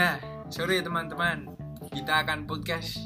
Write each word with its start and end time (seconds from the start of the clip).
Ya, 0.00 0.16
sore 0.48 0.80
teman-teman. 0.80 1.44
Kita 1.92 2.24
akan 2.24 2.48
podcast. 2.48 2.96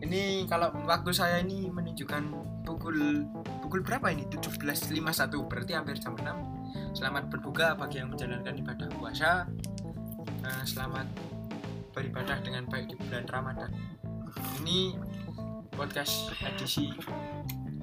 Ini 0.00 0.48
kalau 0.48 0.72
waktu 0.88 1.12
saya 1.12 1.44
ini 1.44 1.68
menunjukkan 1.68 2.32
pukul 2.64 3.28
pukul 3.60 3.84
berapa 3.84 4.08
ini? 4.16 4.24
17.51 4.32 5.04
berarti 5.44 5.76
hampir 5.76 6.00
jam 6.00 6.16
6. 6.16 6.96
Selamat 6.96 7.28
berbuka 7.28 7.76
bagi 7.76 8.00
yang 8.00 8.08
menjalankan 8.08 8.56
ibadah 8.56 8.88
puasa. 8.96 9.52
Nah, 10.40 10.64
selamat 10.64 11.12
beribadah 11.92 12.40
dengan 12.40 12.64
baik 12.72 12.88
di 12.88 12.96
bulan 13.04 13.28
Ramadan. 13.28 13.68
Ini 14.64 14.96
podcast 15.76 16.32
edisi 16.40 16.88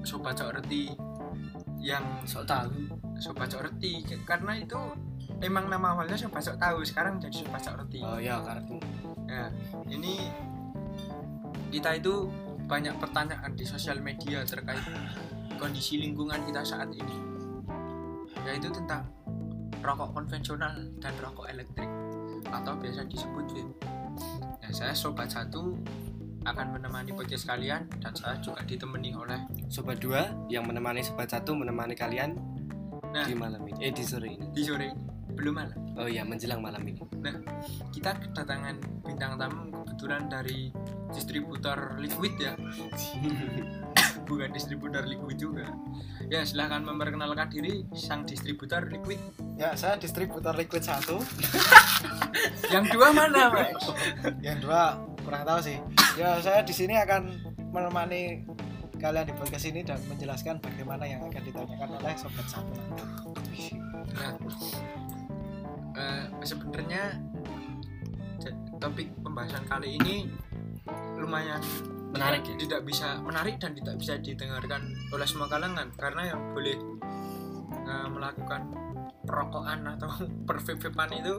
Sobat 0.02 0.34
Cok 0.42 0.50
Reti 0.50 0.90
yang 1.78 2.26
sok 2.26 2.42
tahu 2.50 2.90
Sobat 3.22 3.54
Cok 3.54 3.70
Reti 3.70 4.02
karena 4.26 4.58
itu 4.58 5.14
emang 5.40 5.68
nama 5.68 5.92
awalnya 5.92 6.16
Sobat 6.16 6.42
Cok 6.42 6.56
tahu 6.56 6.78
sekarang 6.82 7.20
jadi 7.20 7.36
Sobat 7.44 7.60
Cok 7.60 7.74
Reti. 7.84 8.00
oh 8.00 8.18
ya 8.18 8.40
kartu 8.40 8.76
Ya, 9.26 9.50
ini 9.90 10.22
kita 11.68 11.98
itu 11.98 12.30
banyak 12.64 12.94
pertanyaan 13.02 13.52
di 13.58 13.66
sosial 13.66 13.98
media 13.98 14.46
terkait 14.46 14.78
kondisi 15.58 15.98
lingkungan 15.98 16.46
kita 16.46 16.62
saat 16.62 16.86
ini. 16.94 17.16
Yaitu 18.46 18.70
tentang 18.70 19.02
rokok 19.82 20.14
konvensional 20.14 20.78
dan 21.02 21.10
rokok 21.18 21.50
elektrik 21.50 21.90
atau 22.46 22.78
biasa 22.78 23.02
disebut 23.10 23.50
vape. 23.50 23.74
Nah, 24.62 24.70
saya 24.70 24.94
sobat 24.94 25.26
satu 25.26 25.74
akan 26.46 26.78
menemani 26.78 27.10
podcast 27.10 27.50
kalian 27.50 27.90
dan 27.98 28.14
saya 28.14 28.38
juga 28.38 28.62
ditemani 28.62 29.10
oleh 29.10 29.42
sobat 29.66 29.98
dua 29.98 30.30
yang 30.46 30.62
menemani 30.62 31.02
sobat 31.02 31.26
satu 31.26 31.58
menemani 31.58 31.98
kalian 31.98 32.38
Nah. 33.06 33.24
di 33.24 33.32
malam 33.32 33.64
ini 33.64 33.80
eh 33.80 33.92
di 33.96 34.04
sore 34.04 34.28
ini 34.28 34.46
di 34.52 34.60
sore 34.60 34.92
ini. 34.92 35.15
Belum 35.36 35.54
malam. 35.54 35.78
oh 36.00 36.08
ya 36.08 36.24
menjelang 36.24 36.64
malam 36.64 36.80
ini 36.88 37.00
Kita 37.92 38.16
kedatangan 38.16 39.04
bintang 39.04 39.36
tamu 39.36 39.68
kebetulan 39.84 40.28
dari 40.32 40.72
distributor 41.12 41.96
liquid 42.00 42.34
ya. 42.40 42.52
bukan 44.26 44.50
distributor 44.50 45.06
liquid 45.06 45.38
juga 45.38 45.70
ya 46.26 46.42
silahkan 46.42 46.82
memperkenalkan 46.82 47.46
diri 47.46 47.86
sang 47.94 48.26
distributor 48.26 48.82
liquid 48.90 49.22
Ya, 49.56 49.72
saya 49.72 49.96
distributor 49.96 50.52
liquid 50.52 50.84
satu. 50.84 51.16
yang 52.72 52.84
dua 52.92 53.08
mana 53.08 53.48
mas 53.48 53.72
Yang 54.46 54.68
dua 54.68 55.00
kurang 55.24 55.48
tahu 55.48 55.60
sih. 55.64 55.80
Ya, 56.20 56.36
saya 56.44 56.60
di 56.60 56.76
sini 56.76 56.92
akan 57.00 57.32
menemani 57.72 58.44
kalian 59.00 59.28
di 59.28 59.34
podcast 59.36 59.64
ini 59.64 59.80
dan 59.80 59.96
menjelaskan 60.12 60.60
bagaimana 60.60 61.08
yang 61.08 61.24
akan 61.24 61.40
ditanyakan 61.40 61.88
oleh 62.00 62.12
sobat 62.20 62.46
satu. 62.48 62.72
nah 64.16 64.32
eh, 65.96 66.24
sebenarnya 66.44 67.16
topik 68.76 69.08
pembahasan 69.24 69.64
kali 69.66 69.96
ini 69.96 70.28
lumayan 71.16 71.58
menarik 72.12 72.44
ya? 72.46 72.54
tidak 72.56 72.80
bisa 72.86 73.18
menarik 73.20 73.56
dan 73.58 73.72
tidak 73.74 73.96
bisa 73.98 74.14
didengarkan 74.20 74.82
oleh 75.10 75.26
semua 75.26 75.48
kalangan. 75.50 75.90
Karena 75.96 76.32
yang 76.32 76.40
boleh 76.52 76.76
eh, 77.72 78.08
melakukan 78.08 78.62
perokokan 79.26 79.80
atau 79.96 80.10
pervape-vapean 80.48 81.10
itu 81.18 81.34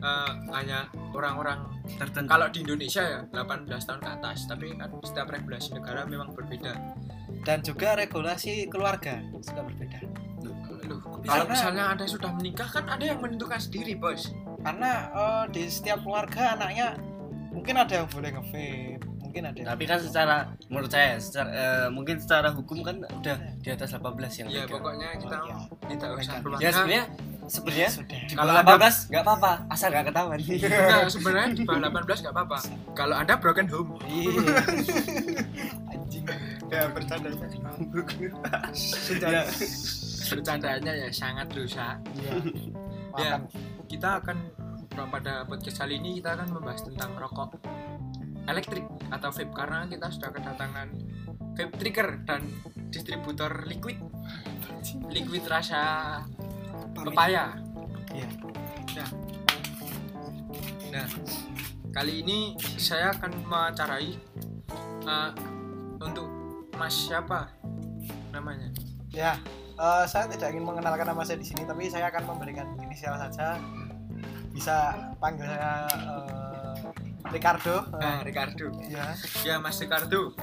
eh, 0.00 0.32
hanya 0.56 0.88
orang-orang 1.12 1.68
tertentu. 1.98 2.30
kalau 2.30 2.48
di 2.48 2.64
Indonesia 2.64 3.02
ya 3.02 3.20
18 3.28 3.68
tahun 3.68 4.00
ke 4.00 4.10
atas. 4.22 4.38
Tapi 4.48 4.66
kan 4.78 4.90
setiap 5.02 5.28
regulasi 5.30 5.76
negara 5.76 6.06
memang 6.06 6.32
berbeda. 6.32 6.72
Dan 7.42 7.58
juga 7.66 7.98
regulasi 7.98 8.70
keluarga 8.70 9.18
juga 9.42 9.66
berbeda. 9.66 10.31
Loh, 10.92 11.00
kalau 11.00 11.24
Karena- 11.24 11.48
misalnya 11.48 11.84
ada 11.90 12.04
sudah 12.04 12.30
menikah 12.30 12.66
kan 12.66 12.84
ada 12.86 13.00
yang 13.02 13.18
menentukan 13.18 13.56
sendiri 13.56 13.94
bos 13.94 14.28
Karena 14.58 14.90
eh, 15.08 15.44
di 15.48 15.62
setiap 15.66 16.00
keluarga 16.00 16.52
anaknya 16.52 16.94
mungkin 17.48 17.74
ada 17.76 17.92
yang 17.94 18.06
boleh 18.06 18.30
nge-vape, 18.30 18.96
mungkin 19.18 19.42
ada 19.44 19.54
yang 19.54 19.68
tapi 19.68 19.84
kan 19.84 19.98
secara 19.98 20.36
menurut 20.66 20.88
saya 20.88 21.16
secara 21.16 21.48
eh, 21.50 21.86
mungkin 21.88 22.16
secara 22.16 22.48
hukum 22.50 22.80
kan 22.80 22.96
udah 23.02 23.36
di 23.56 23.68
atas 23.68 23.92
18 23.92 24.08
yang 24.38 24.48
ya 24.48 24.62
legal. 24.62 24.72
pokoknya 24.74 25.08
kita 25.16 25.36
Oh, 25.36 25.46
iya. 25.46 25.56
tidak 25.86 26.08
usah 26.10 26.16
Mereka- 26.16 26.40
keluarga 26.40 26.62
ya 26.62 26.70
sebenarnya 26.70 27.04
sebenarnya 27.44 27.88
sudah. 27.90 28.20
di 28.22 28.32
Kalau 28.32 28.52
bawah 28.54 28.62
ada- 28.62 28.88
18 28.88 29.10
nggak 29.10 29.22
apa-apa 29.22 29.52
asal 29.68 29.88
nggak 29.90 30.04
ketahuan 30.06 30.38
Enggak, 30.38 31.02
sebenarnya 31.10 31.48
di 31.50 31.62
bawah 31.62 31.80
18 31.82 32.22
nggak 32.22 32.34
apa-apa 32.34 32.58
kalau 32.92 33.14
anda 33.14 33.34
broken 33.36 33.66
home 33.68 33.90
Iya. 34.02 34.32
Anjing. 35.92 36.24
ya 36.68 36.82
bercanda 36.88 37.28
Ya. 39.22 39.42
Bercandanya 40.32 40.92
ya 40.96 41.08
sangat 41.10 41.46
dosa 41.50 41.96
Iya. 42.16 42.32
Ya. 43.12 43.36
Makan. 43.36 43.44
kita 43.92 44.08
akan 44.24 44.36
pada 45.12 45.44
podcast 45.44 45.84
kali 45.84 46.00
ini 46.00 46.16
kita 46.16 46.32
akan 46.32 46.48
membahas 46.48 46.80
tentang 46.80 47.12
rokok 47.12 47.60
elektrik 48.48 48.82
atau 49.08 49.28
vape 49.28 49.52
karena 49.52 49.84
kita 49.84 50.08
sudah 50.08 50.32
kedatangan 50.32 50.88
vape 51.52 51.76
trigger 51.76 52.24
dan 52.24 52.48
distributor 52.88 53.68
liquid 53.68 54.00
liquid 55.12 55.44
rasa 55.44 55.80
pepaya 56.96 57.52
Iya. 58.12 59.06
nah 60.88 61.06
kali 61.92 62.24
ini 62.24 62.38
saya 62.76 63.12
akan 63.12 63.44
mewawancarai 63.44 64.12
eh, 65.04 65.30
untuk 66.00 66.28
mas 66.76 66.96
siapa 66.96 67.52
namanya 68.32 68.72
Ya, 69.12 69.36
eh, 69.82 70.04
saya 70.06 70.24
tidak 70.30 70.54
ingin 70.54 70.64
mengenalkan 70.64 71.06
nama 71.10 71.26
saya 71.26 71.42
di 71.42 71.46
sini, 71.46 71.66
tapi 71.66 71.90
saya 71.90 72.08
akan 72.08 72.22
memberikan 72.30 72.78
inisial 72.78 73.18
saja. 73.18 73.58
Bisa 74.54 74.94
panggil 75.18 75.48
saya 75.50 75.90
eh, 75.90 76.76
Ricardo. 77.32 77.88
nah 77.98 78.22
Ricardo. 78.22 78.70
Ya, 78.86 79.16
ya 79.42 79.58
mas 79.58 79.80
Ricardo. 79.82 80.36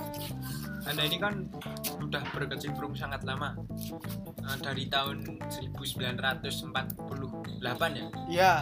Anda 0.87 1.05
ini 1.05 1.21
kan 1.21 1.45
sudah 1.85 2.23
berkecimpung 2.33 2.97
sangat 2.97 3.23
lama. 3.23 3.55
Eh, 4.39 4.57
dari 4.59 4.89
tahun 4.89 5.23
1948 5.47 6.73
ya? 7.95 8.07
Iya, 8.27 8.53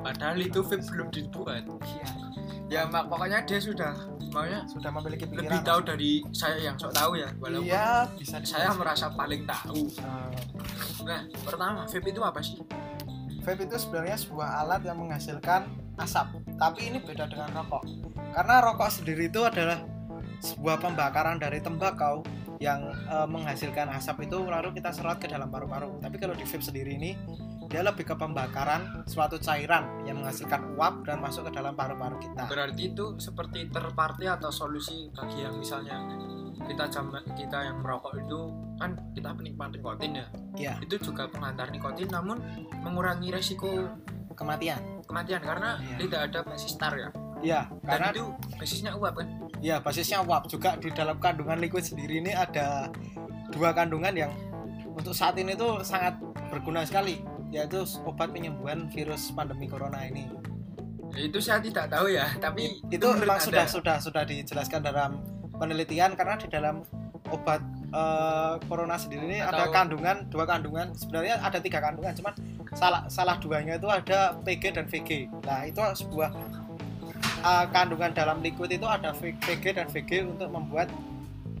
padahal 0.00 0.38
itu 0.40 0.64
vape 0.64 0.84
belum 0.88 1.08
dibuat. 1.12 1.64
Iya. 1.84 2.33
Ya 2.66 2.84
mak 2.84 3.06
pokoknya 3.06 3.44
dia 3.44 3.58
sudah 3.58 3.92
maunya 4.30 4.64
Sudah 4.66 4.90
memiliki 4.90 5.24
pikiran. 5.24 5.46
lebih 5.46 5.60
tahu 5.62 5.80
dari 5.84 6.10
saya 6.30 6.58
yang 6.58 6.74
sok 6.74 6.90
tahu 6.90 7.14
ya 7.14 7.28
walaupun 7.36 7.66
Iya, 7.66 8.08
bisa. 8.16 8.36
saya 8.42 8.72
merasa 8.72 9.06
paling 9.08 9.44
tahu 9.44 9.86
Eh, 9.94 10.30
nah 11.04 11.20
pertama 11.40 11.84
vape 11.84 12.08
itu 12.08 12.18
apa 12.18 12.40
sih 12.40 12.58
vape 13.40 13.62
itu 13.62 13.76
sebenarnya 13.76 14.16
sebuah 14.16 14.48
alat 14.58 14.80
yang 14.82 14.96
menghasilkan 14.96 15.68
asap, 15.96 16.26
tapi 16.56 16.88
ini 16.88 16.98
beda 16.98 17.28
dengan 17.28 17.52
rokok. 17.54 17.84
Karena 18.32 18.58
rokok 18.58 18.90
sendiri 18.90 19.28
itu 19.28 19.38
adalah 19.40 19.78
sebuah 20.40 20.80
pembakaran 20.80 21.36
dari 21.36 21.60
tembakau 21.60 22.24
yang 22.56 22.80
eh, 22.88 23.28
menghasilkan 23.28 23.92
asap 23.92 24.24
itu 24.24 24.40
lalu 24.40 24.72
kita 24.72 24.90
serot 24.90 25.20
ke 25.20 25.28
dalam 25.28 25.46
paru-paru. 25.46 26.00
Tapi 26.00 26.16
kalau 26.16 26.32
di 26.32 26.42
vape 26.42 26.64
sendiri 26.64 26.96
ini 26.96 27.14
dia 27.74 27.82
lebih 27.82 28.06
ke 28.06 28.14
pembakaran 28.14 29.02
suatu 29.02 29.34
cairan 29.34 30.06
yang 30.06 30.22
menghasilkan 30.22 30.78
uap 30.78 31.02
dan 31.10 31.18
masuk 31.18 31.50
ke 31.50 31.58
dalam 31.58 31.74
paru-paru 31.74 32.22
kita. 32.22 32.46
berarti 32.46 32.94
itu 32.94 33.18
seperti 33.18 33.66
terparti 33.66 34.30
atau 34.30 34.46
solusi 34.54 35.10
bagi 35.10 35.42
yang 35.42 35.58
misalnya 35.58 35.98
kita 36.70 36.86
jam 36.86 37.10
kita 37.34 37.58
yang 37.66 37.82
merokok 37.82 38.14
itu 38.14 38.38
kan 38.78 38.94
kita 39.10 39.34
penikmat 39.34 39.74
nikotin 39.74 40.22
ya 40.22 40.26
Iya, 40.54 40.72
itu 40.86 41.02
juga 41.02 41.26
penghantar 41.26 41.74
nikotin 41.74 42.06
namun 42.14 42.38
mengurangi 42.86 43.34
resiko 43.34 43.90
kematian. 44.38 45.02
kematian 45.10 45.42
karena 45.42 45.74
Iya. 45.82 45.96
tidak 46.06 46.20
ada 46.30 46.38
basis 46.46 46.78
tar 46.78 46.94
ya 46.94 47.10
Iya, 47.42 47.60
dan 47.82 47.90
karena 47.90 48.08
itu 48.14 48.24
basisnya 48.54 48.92
uap 48.94 49.18
kan 49.18 49.26
ya 49.58 49.76
basisnya 49.82 50.22
uap 50.22 50.46
juga 50.46 50.78
di 50.78 50.94
dalam 50.94 51.18
kandungan 51.18 51.58
liquid 51.58 51.82
sendiri 51.82 52.22
ini 52.22 52.30
ada 52.30 52.86
dua 53.50 53.74
kandungan 53.74 54.14
yang 54.14 54.30
untuk 54.94 55.10
saat 55.10 55.34
ini 55.42 55.58
tuh 55.58 55.82
sangat 55.82 56.14
berguna 56.54 56.86
sekali 56.86 57.33
yaitu 57.54 57.86
obat 58.02 58.34
penyembuhan 58.34 58.90
virus 58.90 59.30
pandemi 59.30 59.70
corona 59.70 60.02
ini. 60.02 60.26
Ya, 61.14 61.30
itu 61.30 61.38
saya 61.38 61.62
tidak 61.62 61.86
tahu 61.94 62.10
ya 62.10 62.26
tapi 62.42 62.82
Itu 62.90 63.14
menurut 63.14 63.22
memang 63.22 63.38
sudah 63.38 63.64
sudah 63.70 63.96
sudah 64.02 64.26
dijelaskan 64.26 64.82
dalam 64.82 65.22
penelitian 65.54 66.18
karena 66.18 66.34
di 66.34 66.50
dalam 66.50 66.82
obat 67.30 67.62
eh, 67.94 68.54
corona 68.66 68.98
sendiri 68.98 69.30
ini 69.30 69.38
ada 69.38 69.70
kandungan 69.70 70.26
dua 70.26 70.44
kandungan 70.44 70.90
sebenarnya 70.98 71.38
ada 71.38 71.62
tiga 71.62 71.78
kandungan 71.78 72.10
cuman 72.18 72.34
salah 72.74 73.06
salah 73.06 73.38
duanya 73.38 73.78
itu 73.78 73.86
ada 73.86 74.34
PG 74.42 74.62
dan 74.74 74.86
VG. 74.90 75.30
Nah 75.46 75.62
itu 75.70 75.78
sebuah 75.78 76.34
eh, 77.46 77.66
kandungan 77.70 78.10
dalam 78.10 78.42
liquid 78.42 78.74
itu 78.74 78.86
ada 78.90 79.14
PG 79.14 79.64
dan 79.78 79.86
VG 79.86 80.26
untuk 80.26 80.50
membuat 80.50 80.90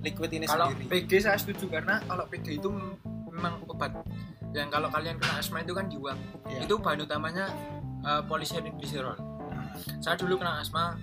liquid 0.02 0.34
ini 0.34 0.50
kalau 0.50 0.74
sendiri. 0.74 1.06
PG 1.06 1.30
saya 1.30 1.38
setuju 1.38 1.70
karena 1.70 2.02
kalau 2.04 2.26
PG 2.26 2.58
itu 2.58 2.68
mem- 2.74 2.98
memang 3.30 3.62
obat 3.70 3.94
yang 4.54 4.70
kalau 4.70 4.86
kalian 4.88 5.18
kena 5.18 5.34
asma 5.36 5.60
itu 5.60 5.74
kan 5.74 5.86
diuap 5.86 6.18
Iya. 6.46 6.64
itu 6.64 6.74
bahan 6.76 7.02
utamanya 7.02 7.50
uh, 8.00 8.22
polystyrene 8.22 8.70
glycerol 8.72 9.18
saya 9.98 10.14
dulu 10.14 10.38
kena 10.38 10.62
asma 10.62 10.94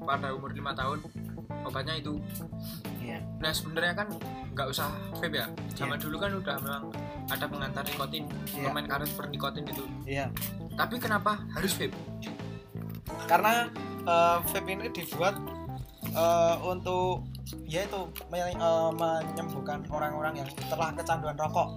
pada 0.00 0.30
umur 0.30 0.50
lima 0.50 0.70
tahun 0.72 1.02
obatnya 1.60 1.98
itu 1.98 2.22
Iya. 2.96 3.18
nah 3.36 3.50
sebenarnya 3.50 3.94
kan 3.96 4.08
nggak 4.50 4.66
usah 4.68 4.86
vape 5.18 5.36
ya 5.36 5.46
zaman 5.74 5.98
Iya. 5.98 6.04
dulu 6.06 6.16
kan 6.16 6.30
udah 6.32 6.56
memang 6.58 6.84
ada 7.26 7.44
pengantar 7.44 7.82
nikotin 7.84 8.24
Iya. 8.48 8.62
permen 8.64 8.86
karet 8.86 9.10
per 9.10 9.26
nikotin 9.26 9.64
itu 9.66 9.84
Iya. 10.06 10.26
tapi 10.72 10.96
kenapa 10.96 11.42
harus 11.50 11.74
vape 11.74 11.98
karena 13.26 13.66
eh, 14.00 14.36
vape 14.40 14.70
ini 14.70 14.86
dibuat 14.88 15.34
eh, 16.06 16.56
untuk 16.62 17.26
ya 17.66 17.82
itu 17.82 18.00
me- 18.30 18.54
eh, 18.54 18.90
menyembuhkan 18.92 19.82
orang-orang 19.88 20.38
yang 20.38 20.48
telah 20.64 20.94
kecanduan 20.94 21.34
rokok 21.34 21.68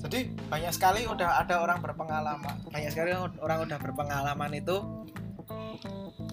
jadi 0.00 0.28
banyak 0.52 0.72
sekali 0.72 1.08
udah 1.08 1.40
ada 1.42 1.60
orang 1.64 1.80
berpengalaman. 1.80 2.68
Banyak 2.68 2.90
sekali 2.92 3.16
orang 3.16 3.58
udah 3.64 3.78
berpengalaman 3.80 4.50
itu 4.52 4.76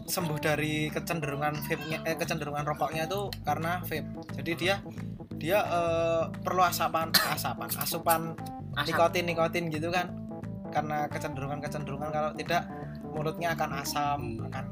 sembuh 0.03 0.37
dari 0.37 0.91
kecenderungan 0.91 1.63
vape 1.63 1.83
eh, 2.03 2.15
kecenderungan 2.19 2.67
rokoknya 2.67 3.07
itu 3.07 3.31
karena 3.47 3.79
vape. 3.87 4.07
Jadi 4.35 4.51
dia 4.59 4.75
dia 5.39 5.59
eh, 5.63 6.23
perlu 6.43 6.63
asapan 6.63 7.09
asapan 7.35 7.69
asupan 7.79 8.21
Asap. 8.75 8.87
nikotin 8.91 9.23
nikotin 9.25 9.63
gitu 9.71 9.89
kan. 9.89 10.11
Karena 10.73 11.05
kecenderungan 11.07 11.61
kecenderungan 11.61 12.09
kalau 12.09 12.31
tidak 12.35 12.67
mulutnya 13.13 13.53
akan 13.53 13.69
asam 13.79 14.19
akan 14.49 14.65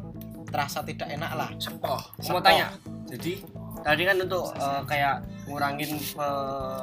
terasa 0.51 0.83
tidak 0.83 1.07
enak 1.07 1.31
lah. 1.31 1.49
Sepoh. 1.57 2.01
Mau 2.27 2.41
tanya? 2.43 2.75
Jadi 3.07 3.39
tadi 3.81 4.01
kan 4.03 4.17
untuk 4.17 4.45
eh, 4.53 4.81
kayak 4.85 5.15
ngurangin 5.43 5.91
eh, 5.97 6.81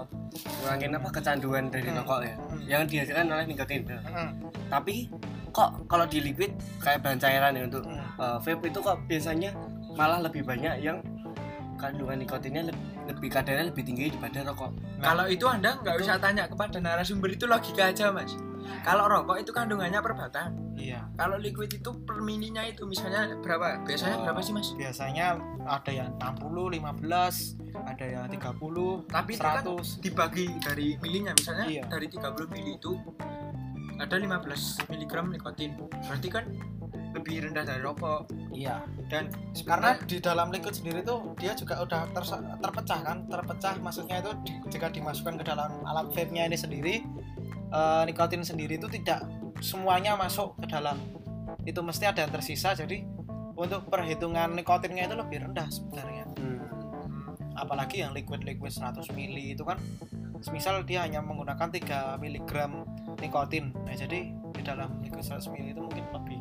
ngurangin 0.58 0.90
apa 0.92 1.08
kecanduan 1.10 1.64
dari 1.68 1.88
Hmm. 1.88 1.98
rokok 1.98 2.20
ya. 2.22 2.34
Hmm. 2.36 2.60
yang 2.62 2.82
dihasilkan 2.84 3.26
oleh 3.26 3.44
nikotin. 3.44 3.82
Nah, 3.84 4.00
Mm, 4.04 4.30
tapi 4.68 5.08
kok 5.50 5.70
kalau 5.86 6.04
di 6.04 6.20
liquid 6.20 6.52
kayak 6.78 7.00
bahan 7.00 7.16
cairan 7.16 7.52
ya 7.52 7.62
untuk 7.64 7.84
eh, 7.86 8.38
vape 8.38 8.66
itu 8.66 8.78
kok 8.78 8.96
biasanya 9.04 9.50
malah 9.94 10.20
lebih 10.20 10.42
banyak 10.42 10.78
yang 10.78 10.98
kandungan 11.74 12.18
nikotinnya 12.18 12.62
lebih, 12.64 12.82
lebih 13.06 13.28
kadarnya 13.30 13.70
lebih 13.70 13.82
tinggi 13.84 14.10
daripada 14.10 14.42
rokok. 14.44 14.70
Nah, 14.98 15.04
kalau 15.04 15.24
itu 15.26 15.46
anda 15.46 15.78
nggak 15.78 15.94
usah 15.96 16.18
tanya 16.18 16.44
kepada 16.44 16.76
narasumber 16.76 17.30
itu 17.30 17.46
logika 17.46 17.88
aja 17.88 18.10
mas 18.10 18.34
kalau 18.80 19.04
rokok 19.06 19.38
itu 19.38 19.50
kandungannya 19.50 19.98
per 19.98 20.14
batang 20.14 20.50
iya. 20.74 21.02
Kalau 21.14 21.34
liquid 21.36 21.68
itu 21.72 21.90
per 22.00 22.18
mininya 22.18 22.62
itu 22.62 22.84
misalnya 22.84 23.34
berapa? 23.36 23.82
Biasanya 23.82 24.16
Oh. 24.16 24.24
berapa 24.24 24.40
sih 24.40 24.52
mas? 24.52 24.70
biasanya 24.72 25.34
ada 25.64 25.90
yang 25.90 26.10
60 26.16 26.70
15 26.70 27.58
ada 27.76 28.04
yang 28.04 28.24
30 28.26 29.02
tapi 29.06 29.34
itu 29.34 29.42
kan 29.42 29.60
100 29.60 29.98
dibagi 29.98 30.46
dari 30.58 30.94
milinya 30.98 31.32
misalnya 31.32 31.66
Iya. 31.66 31.82
dari 31.86 32.06
30 32.06 32.46
mili 32.48 32.74
itu 32.74 32.94
ada 33.96 34.14
15 34.14 34.78
miligram 34.86 35.26
nikotin. 35.28 35.74
Berarti 35.74 36.28
kan 36.28 36.46
lebih 37.10 37.42
rendah 37.42 37.64
dari 37.64 37.82
rokok. 37.82 38.30
Iya. 38.52 38.78
Dan 39.08 39.26
karena 39.58 39.98
di 39.98 40.20
dalam 40.20 40.48
liquid 40.48 40.70
sendiri 40.72 41.02
tuh 41.02 41.34
dia 41.34 41.50
juga 41.52 41.82
udah 41.82 42.06
tersa- 42.12 42.38
terpecah 42.56 43.00
kan? 43.02 43.26
Terpecah 43.26 43.74
maksudnya 43.80 44.20
itu 44.20 44.30
di- 44.44 44.60
jika 44.68 44.86
dimasukkan 44.86 45.34
ke 45.36 45.44
dalam 45.44 45.82
alat 45.82 46.06
vape 46.08 46.30
nya 46.30 46.46
ini 46.46 46.54
sendiri 46.54 47.02
eh, 47.72 48.02
nikotin 48.08 48.42
sendiri 48.44 48.76
itu 48.76 48.88
tidak 48.88 49.24
semuanya 49.60 50.14
masuk 50.14 50.56
ke 50.58 50.66
dalam. 50.68 50.96
Itu 51.64 51.84
mesti 51.84 52.08
ada 52.08 52.24
yang 52.24 52.32
tersisa 52.32 52.72
jadi 52.72 53.04
untuk 53.58 53.90
perhitungan 53.90 54.54
nikotinnya 54.54 55.10
itu 55.10 55.16
lebih 55.18 55.38
rendah 55.48 55.68
sebenarnya. 55.68 56.24
Apalagi 57.58 58.06
yang 58.06 58.14
liquid 58.14 58.46
liquid 58.46 58.70
100 58.70 59.02
mili 59.18 59.58
itu 59.58 59.66
kan 59.66 59.82
misal 60.54 60.86
dia 60.86 61.02
hanya 61.02 61.18
menggunakan 61.18 61.66
3 61.66 62.22
mg 62.22 62.52
nikotin. 63.18 63.74
Nah 63.74 63.94
jadi 63.98 64.30
di 64.30 64.62
dalam 64.62 65.02
liquid 65.02 65.26
100 65.26 65.50
mili 65.50 65.74
itu 65.74 65.82
mungkin 65.82 66.04
lebih 66.14 66.40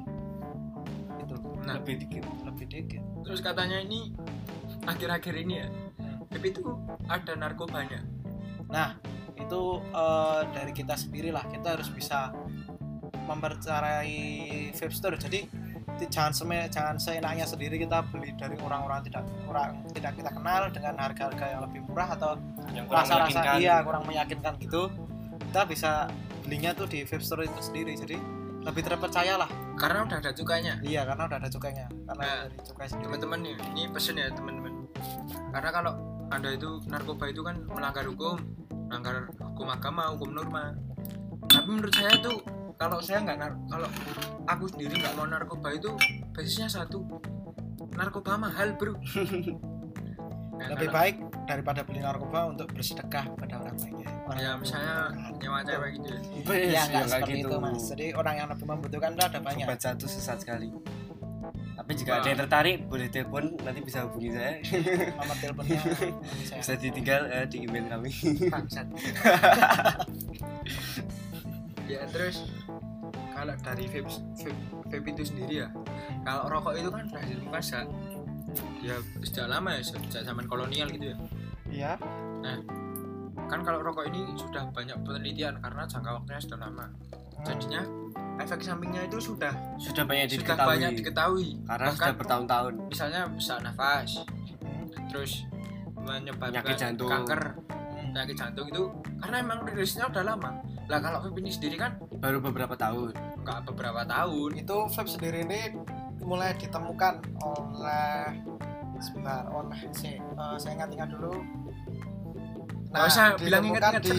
itu 1.18 1.35
Nah. 1.68 1.81
lebih 1.81 2.06
dikit 2.06 2.24
lebih 2.45 2.65
dikit. 2.69 3.01
Terus 3.25 3.41
katanya 3.41 3.81
ini 3.81 4.13
akhir-akhir 4.85 5.33
ini 5.35 5.53
ya 5.65 5.68
tapi 6.27 6.51
itu 6.51 6.62
ada 7.07 7.33
narkobanya 7.39 8.03
Nah, 8.68 9.00
itu 9.38 9.62
eh, 9.81 10.42
dari 10.51 10.72
kita 10.74 10.98
sendiri 10.98 11.30
lah. 11.31 11.45
Kita 11.48 11.78
harus 11.78 11.88
bisa 11.94 12.34
mempercayai 13.28 14.72
vape 14.74 14.94
store. 14.94 15.18
Jadi 15.19 15.48
jangan 16.10 16.30
seme, 16.34 16.69
jangan 16.69 16.95
seenaknya 17.01 17.45
sendiri 17.48 17.81
kita 17.81 18.06
beli 18.13 18.30
dari 18.38 18.54
orang-orang 18.62 19.01
tidak 19.10 19.25
orang 19.50 19.81
tidak 19.98 20.13
kita 20.13 20.30
kenal 20.30 20.69
dengan 20.69 20.94
harga-harga 21.01 21.45
yang 21.57 21.62
lebih 21.66 21.81
murah 21.89 22.10
atau 22.13 22.38
yang 22.69 22.86
rasa-rasa 22.86 23.57
iya 23.57 23.81
kurang 23.81 24.06
meyakinkan 24.06 24.62
gitu. 24.62 24.94
Kita 25.50 25.66
bisa 25.66 26.12
belinya 26.45 26.75
tuh 26.78 26.86
di 26.86 27.01
vape 27.04 27.24
store 27.24 27.50
itu 27.50 27.62
sendiri. 27.62 27.98
Jadi 27.98 28.18
lebih 28.62 28.84
terpercaya 28.84 29.39
lah. 29.39 29.50
karena 29.78 30.10
udah 30.10 30.18
ada 30.18 30.34
cukainya 30.34 30.81
Iya, 30.81 31.06
karena 31.06 31.30
udah 31.30 31.38
ada 31.38 31.50
cukainya. 31.54 31.86
Karena 32.10 32.25
Nah, 32.25 32.38
dari 32.50 32.57
cukai 32.66 32.88
sendiri. 32.89 33.06
teman-teman 33.13 33.39
ini 33.45 33.81
pesen 33.94 34.18
ya 34.18 34.28
teman-teman 34.34 34.74
karena 35.54 35.69
kalau 35.69 35.94
anda 36.34 36.50
itu 36.50 36.81
narkoba 36.89 37.30
itu 37.30 37.45
kan 37.45 37.62
melanggar 37.69 38.01
hukum 38.10 38.42
melanggar 38.88 39.16
hukum 39.38 39.68
agama 39.68 40.16
hukum 40.16 40.30
norma. 40.34 40.74
Tapi 41.48 41.68
menurut 41.68 41.94
saya 41.94 42.12
itu 42.16 42.34
kalau 42.75 42.98
saya 43.00 43.19
nggak 43.24 43.38
nar- 43.38 43.62
kalau 43.68 43.89
aku 44.45 44.66
sendiri 44.72 44.95
nggak 44.98 45.13
mau 45.13 45.28
narkoba 45.28 45.69
itu 45.72 45.92
basisnya 46.31 46.68
satu 46.68 47.04
narkoba 47.94 48.39
mahal 48.39 48.74
bro. 48.75 48.95
Nah, 50.57 50.74
lebih 50.74 50.89
kalau- 50.89 50.98
baik 51.06 51.16
daripada 51.45 51.86
beli 51.86 52.01
narkoba 52.01 52.50
untuk 52.50 52.66
bersedekah 52.74 53.30
pada 53.38 53.62
orang 53.62 53.78
lainnya. 53.78 54.10
Orang 54.25 54.42
ya 54.42 54.50
yang 54.50 54.57
misalnya 54.57 54.95
nyewa 55.38 55.60
cewek 55.62 55.89
gitu 56.01 56.07
ya. 56.10 56.18
Wes, 56.18 56.50
ya 56.50 56.66
ya 56.66 56.81
nggak 56.81 56.81
nggak 56.89 57.06
seperti 57.13 57.34
gitu. 57.38 57.45
itu 57.45 57.57
mas. 57.62 57.81
Jadi 57.94 58.06
orang 58.18 58.36
yang 58.36 58.48
lebih 58.50 58.66
membutuhkan 58.66 59.10
itu 59.13 59.22
ada 59.22 59.38
banyak. 59.38 59.66
Sobat 59.69 59.80
satu 59.86 60.06
sesat 60.10 60.38
sekali 60.42 60.74
tapi 61.88 62.04
jika 62.04 62.19
ada 62.19 62.28
yang 62.28 62.39
tertarik 62.44 62.84
boleh 62.92 63.07
telepon 63.07 63.56
nanti 63.63 63.80
bisa 63.80 64.04
hubungi 64.04 64.36
saya. 64.36 64.60
Nomor 65.16 65.39
teleponnya 65.39 65.80
bisa 66.60 66.75
ditinggal 66.75 67.31
eh, 67.31 67.48
di 67.48 67.63
email 67.63 67.88
kami. 67.88 68.12
Ya 71.88 72.04
terus 72.12 72.44
kalau 73.31 73.56
dari 73.63 73.88
vape, 73.88 74.12
vape, 74.12 74.51
vape 74.92 75.07
itu 75.07 75.24
sendiri 75.24 75.63
ya 75.63 75.72
kalau 76.28 76.51
rokok 76.51 76.75
itu 76.75 76.92
kan 76.92 77.07
ditemukan 77.07 77.63
sejak 77.63 77.88
ya 78.84 79.00
sejak 79.24 79.48
lama 79.48 79.72
ya 79.72 79.88
sejak 79.88 80.28
zaman 80.28 80.51
kolonial 80.51 80.92
gitu 80.92 81.16
ya. 81.16 81.18
Iya. 81.72 81.92
Kan 83.48 83.63
kalau 83.63 83.80
rokok 83.80 84.12
ini 84.12 84.36
sudah 84.36 84.68
banyak 84.75 85.00
penelitian 85.07 85.63
karena 85.63 85.88
jangka 85.88 86.12
waktunya 86.19 86.42
sudah 86.44 86.60
lama. 86.60 86.92
Jadinya 87.48 87.88
efek 88.38 88.60
sampingnya 88.62 89.01
itu 89.04 89.18
sudah 89.19 89.51
sudah 89.78 90.04
banyak 90.04 90.25
sudah 90.30 90.39
diketahui. 90.44 90.69
banyak 90.69 90.92
diketahui. 90.95 91.48
Karena 91.63 91.88
Bahkan 91.89 91.98
sudah 91.98 92.16
bertahun-tahun. 92.16 92.74
misalnya 92.88 93.22
bisa 93.30 93.54
nafas 93.60 94.12
terus 95.07 95.31
menyebabkan 95.95 96.51
Penyakit 96.54 96.78
jantung. 96.78 97.10
kanker 97.10 97.42
penyakit 98.07 98.36
jantung 98.36 98.66
itu 98.68 98.84
karena 99.19 99.36
emang 99.39 99.60
rilisnya 99.63 100.06
udah 100.07 100.24
lama. 100.24 100.51
Lah 100.88 101.00
kalau 101.00 101.19
vape 101.19 101.39
ini 101.39 101.51
sendiri 101.51 101.75
kan 101.75 102.00
baru 102.17 102.39
beberapa 102.39 102.74
tahun. 102.74 103.12
Nggak 103.44 103.60
beberapa 103.67 104.01
tahun. 104.03 104.50
Itu 104.56 104.88
vape 104.88 105.10
sendiri 105.10 105.44
ini 105.44 105.62
mulai 106.24 106.56
ditemukan 106.56 107.13
oleh 107.39 108.20
sebentar 108.98 109.46
oleh 109.48 109.77
si, 109.91 110.15
eh, 110.15 110.56
saya 110.58 110.74
ingat-ingat 110.75 111.10
dulu. 111.12 111.36
Nggak 112.88 113.03
usah 113.06 113.25
bilang 113.36 113.63
ingat-ingat, 113.67 114.01
di 114.01 114.12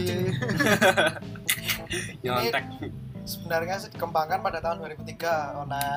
nyontek 2.22 2.64
sebenarnya 3.28 3.76
sih 3.76 3.92
dikembangkan 3.92 4.40
pada 4.40 4.64
tahun 4.64 4.80
2003 4.80 5.60
oleh 5.60 5.92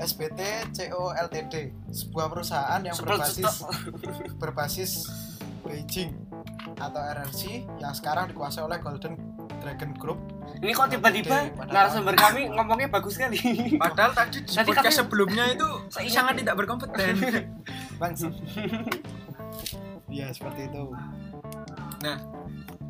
SBT 0.00 0.40
CO 0.72 1.12
Ltd 1.12 1.54
sebuah 1.92 2.32
perusahaan 2.32 2.80
yang 2.80 2.96
Sebel 2.96 3.20
berbasis 3.20 3.54
berbasis 4.42 4.92
Beijing 5.64 6.16
atau 6.80 7.00
RRC 7.00 7.64
yang 7.80 7.92
sekarang 7.92 8.32
dikuasai 8.32 8.64
oleh 8.64 8.80
Golden 8.80 9.16
Dragon 9.60 9.92
Group. 9.96 10.20
Ini 10.60 10.72
kok 10.72 10.88
tiba-tiba 10.92 11.52
narasumber 11.68 12.14
kami 12.14 12.48
ngomongnya 12.52 12.88
bagus 12.92 13.16
sekali. 13.18 13.40
Padahal 13.82 14.12
tadi 14.14 14.44
di 14.44 14.52
podcast 14.52 15.04
sebelumnya 15.04 15.52
itu 15.52 15.68
sangat 16.12 16.38
nih. 16.38 16.40
tidak 16.44 16.54
berkompeten. 16.60 17.14
Bang 18.00 18.14
Iya 20.06 20.30
seperti 20.30 20.70
itu 20.70 20.82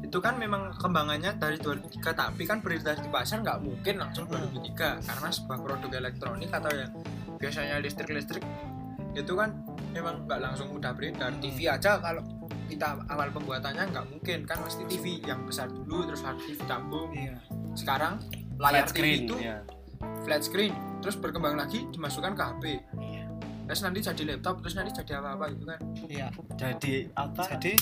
itu 0.06 0.22
kan 0.22 0.38
memang 0.38 0.70
kembangannya 0.78 1.34
dari 1.34 1.58
2003 1.58 2.14
tapi 2.14 2.46
kan 2.46 2.62
beredar 2.62 2.94
di 2.94 3.10
pasar 3.10 3.42
nggak 3.42 3.58
mungkin 3.58 3.98
langsung 3.98 4.30
2003 4.30 5.02
karena 5.02 5.28
sebuah 5.34 5.58
produk 5.58 5.90
elektronik 5.98 6.50
atau 6.54 6.70
yang 6.70 6.94
biasanya 7.42 7.82
listrik-listrik 7.82 8.46
itu 9.18 9.32
kan 9.34 9.50
memang 9.90 10.28
nggak 10.28 10.40
langsung 10.44 10.70
udah 10.70 10.92
beredar. 10.94 11.34
TV 11.42 11.66
aja 11.66 11.98
kalau 11.98 12.22
kita 12.70 13.02
awal 13.10 13.30
pembuatannya 13.34 13.90
nggak 13.90 14.06
mungkin 14.06 14.38
kan 14.46 14.62
mesti 14.62 14.86
TV 14.86 15.24
yang 15.26 15.42
besar 15.42 15.66
dulu 15.66 16.06
terus 16.06 16.22
harus 16.22 16.42
TV 16.46 16.60
tabung 16.70 17.10
Iya. 17.10 17.38
Sekarang 17.74 18.22
layar 18.62 18.86
flat 18.86 18.86
TV 18.86 18.94
screen 18.94 19.18
itu 19.26 19.36
ya. 19.42 19.58
flat 20.22 20.42
screen 20.46 20.72
terus 21.02 21.16
berkembang 21.18 21.58
lagi 21.58 21.82
dimasukkan 21.90 22.32
ke 22.36 22.42
HP 22.42 22.62
Iya. 23.02 23.24
Terus 23.66 23.80
nanti 23.82 23.98
jadi 23.98 24.22
laptop 24.30 24.62
terus 24.62 24.74
nanti 24.78 24.94
jadi 24.94 25.18
apa-apa 25.18 25.44
gitu 25.50 25.64
kan. 25.66 25.80
Iya. 26.06 26.26
Jadi 26.54 26.94
apa? 27.18 27.42
Jadi 27.58 27.72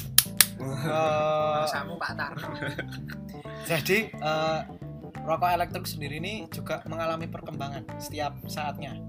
eh, 0.65 1.44
samu 1.67 1.95
Pak 1.95 2.13
Tar 2.15 2.33
Jadi 3.71 3.99
eh, 4.11 4.61
rokok 5.21 5.51
elektrik 5.51 5.87
sendiri 5.87 6.21
ini 6.21 6.45
juga 6.49 6.85
mengalami 6.85 7.25
perkembangan 7.27 7.97
setiap 7.97 8.37
saatnya. 8.45 9.01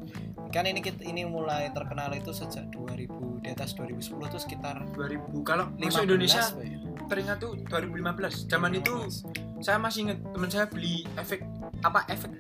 Kan 0.48 0.64
ini 0.64 0.80
kita 0.80 1.04
ini 1.04 1.28
mulai 1.28 1.68
terkenal 1.70 2.16
itu 2.16 2.32
sejak 2.32 2.72
2000 2.72 3.44
di 3.44 3.50
atas 3.52 3.76
2010 3.76 4.00
itu 4.24 4.40
sekitar 4.40 4.88
2000 4.96 5.44
kalau 5.44 5.68
15 5.76 5.84
masuk 5.84 6.04
Indonesia 6.08 6.42
ya. 6.56 6.80
teringat 7.06 7.38
tuh 7.38 7.60
2015 7.68 8.48
zaman 8.48 8.72
itu 8.74 8.94
saya 9.60 9.76
masih 9.76 10.08
inget 10.08 10.20
teman 10.24 10.48
saya 10.48 10.66
beli 10.66 11.04
efek 11.14 11.44
apa 11.84 12.08
efek 12.08 12.32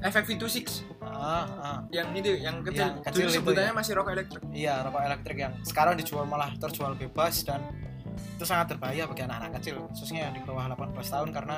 efek 0.00 0.22
V26 0.26 0.88
Ah, 1.04 1.46
ah. 1.62 1.78
yang 1.88 2.10
itu 2.10 2.34
yang 2.34 2.58
kecil, 2.60 2.90
Yang 2.90 3.06
kecil 3.06 3.14
dulu 3.14 3.28
itu 3.28 3.36
sebutannya 3.38 3.70
ya. 3.70 3.76
masih 3.76 3.92
rokok 3.94 4.12
elektrik 4.12 4.42
Iya, 4.50 4.74
rokok 4.82 5.02
elektrik 5.04 5.38
yang 5.38 5.52
sekarang 5.62 5.94
dijual 5.94 6.24
malah 6.26 6.50
terjual 6.58 6.92
bebas 6.96 7.44
dan 7.44 7.60
itu 8.44 8.52
sangat 8.52 8.76
berbahaya 8.76 9.08
bagi 9.08 9.24
anak-anak 9.24 9.56
kecil, 9.56 9.88
khususnya 9.88 10.28
yang 10.28 10.36
di 10.36 10.44
bawah 10.44 10.68
18 10.68 10.92
tahun 11.00 11.28
karena 11.32 11.56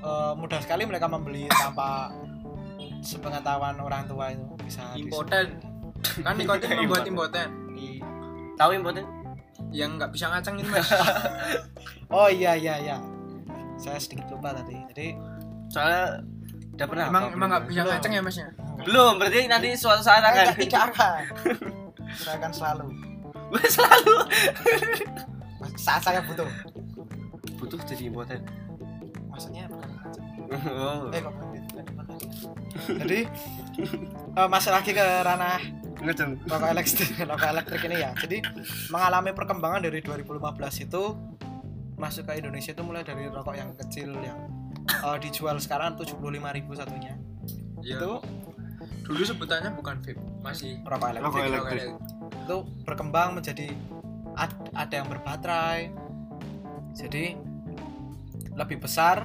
eh, 0.00 0.32
mudah 0.32 0.56
sekali 0.58 0.88
mereka 0.88 1.04
membeli 1.04 1.44
tanpa 1.46 2.08
sepengetahuan 3.04 3.76
orang 3.76 4.08
tua 4.08 4.32
itu 4.32 4.40
bisa 4.64 4.96
impoten 4.96 5.60
kan 6.24 6.32
nikotin 6.40 6.72
membuat 6.74 7.04
impoten 7.04 7.48
di- 7.76 8.00
tahu 8.56 8.72
impoten 8.72 9.04
yang 9.68 10.00
nggak 10.00 10.08
bisa 10.08 10.32
ngaceng 10.32 10.56
itu 10.56 10.72
mas 10.72 10.88
Oh 12.16 12.26
iya 12.26 12.56
iya 12.56 12.80
iya. 12.80 12.96
Saya 13.76 14.00
sedikit 14.00 14.32
lupa 14.32 14.50
tadi. 14.50 14.74
Jadi 14.90 15.06
soalnya 15.68 16.24
udah 16.74 16.86
pernah 16.88 17.04
emang 17.06 17.22
apa? 17.22 17.34
emang 17.36 17.48
nggak 17.52 17.64
bisa 17.68 17.80
Belum. 17.80 17.92
ngaceng 17.92 18.12
ya 18.16 18.22
masnya 18.24 18.46
belum 18.80 19.12
berarti 19.20 19.40
nanti 19.44 19.68
suatu 19.76 20.00
saat 20.00 20.24
akan 20.24 20.32
Enggak, 20.32 20.56
tidak 20.56 20.82
akan. 20.88 21.20
saya 22.24 22.34
akan 22.40 22.52
selalu 22.56 22.86
selalu 23.68 24.14
saat 25.76 26.02
saya 26.04 26.20
butuh. 26.24 26.48
butuh 27.60 27.80
jadi 27.84 28.08
impoten. 28.08 28.40
Maksudnya 29.30 29.68
bukan 29.68 29.88
oh. 30.72 31.12
Eh 31.12 31.20
kok. 31.20 31.34
Jadi 32.88 33.18
eh, 34.36 34.48
masuk 34.48 34.72
lagi 34.72 34.90
ke 34.96 35.04
ranah 35.04 35.60
rokok 36.48 36.68
elektrik 36.72 37.08
rokok 37.30 37.48
elektrik 37.52 37.82
ini 37.86 37.96
ya. 38.00 38.10
Jadi 38.16 38.40
mengalami 38.88 39.30
perkembangan 39.36 39.84
dari 39.84 40.00
2015 40.00 40.86
itu 40.88 41.02
masuk 42.00 42.24
ke 42.24 42.40
Indonesia 42.40 42.72
itu 42.72 42.82
mulai 42.82 43.04
dari 43.04 43.28
rokok 43.28 43.54
yang 43.54 43.70
kecil 43.76 44.16
yang 44.24 44.38
eh, 44.88 45.16
dijual 45.20 45.60
sekarang 45.60 46.00
75.000 46.00 46.80
satunya. 46.80 47.14
Ya 47.84 47.96
itu 47.96 48.12
dulu 49.04 49.22
sebutannya 49.26 49.70
bukan 49.76 50.00
vape 50.00 50.20
masih 50.40 50.80
rokok 50.88 51.08
elektrik. 51.12 51.24
Rokok 51.28 51.40
rokok 51.44 51.70
elektrik. 51.70 51.92
itu 52.40 52.56
berkembang 52.88 53.28
menjadi 53.36 53.68
ad- 53.70 53.99
ada 54.72 54.94
yang 54.94 55.08
berbaterai 55.08 55.90
jadi 56.92 57.36
lebih 58.54 58.80
besar 58.80 59.24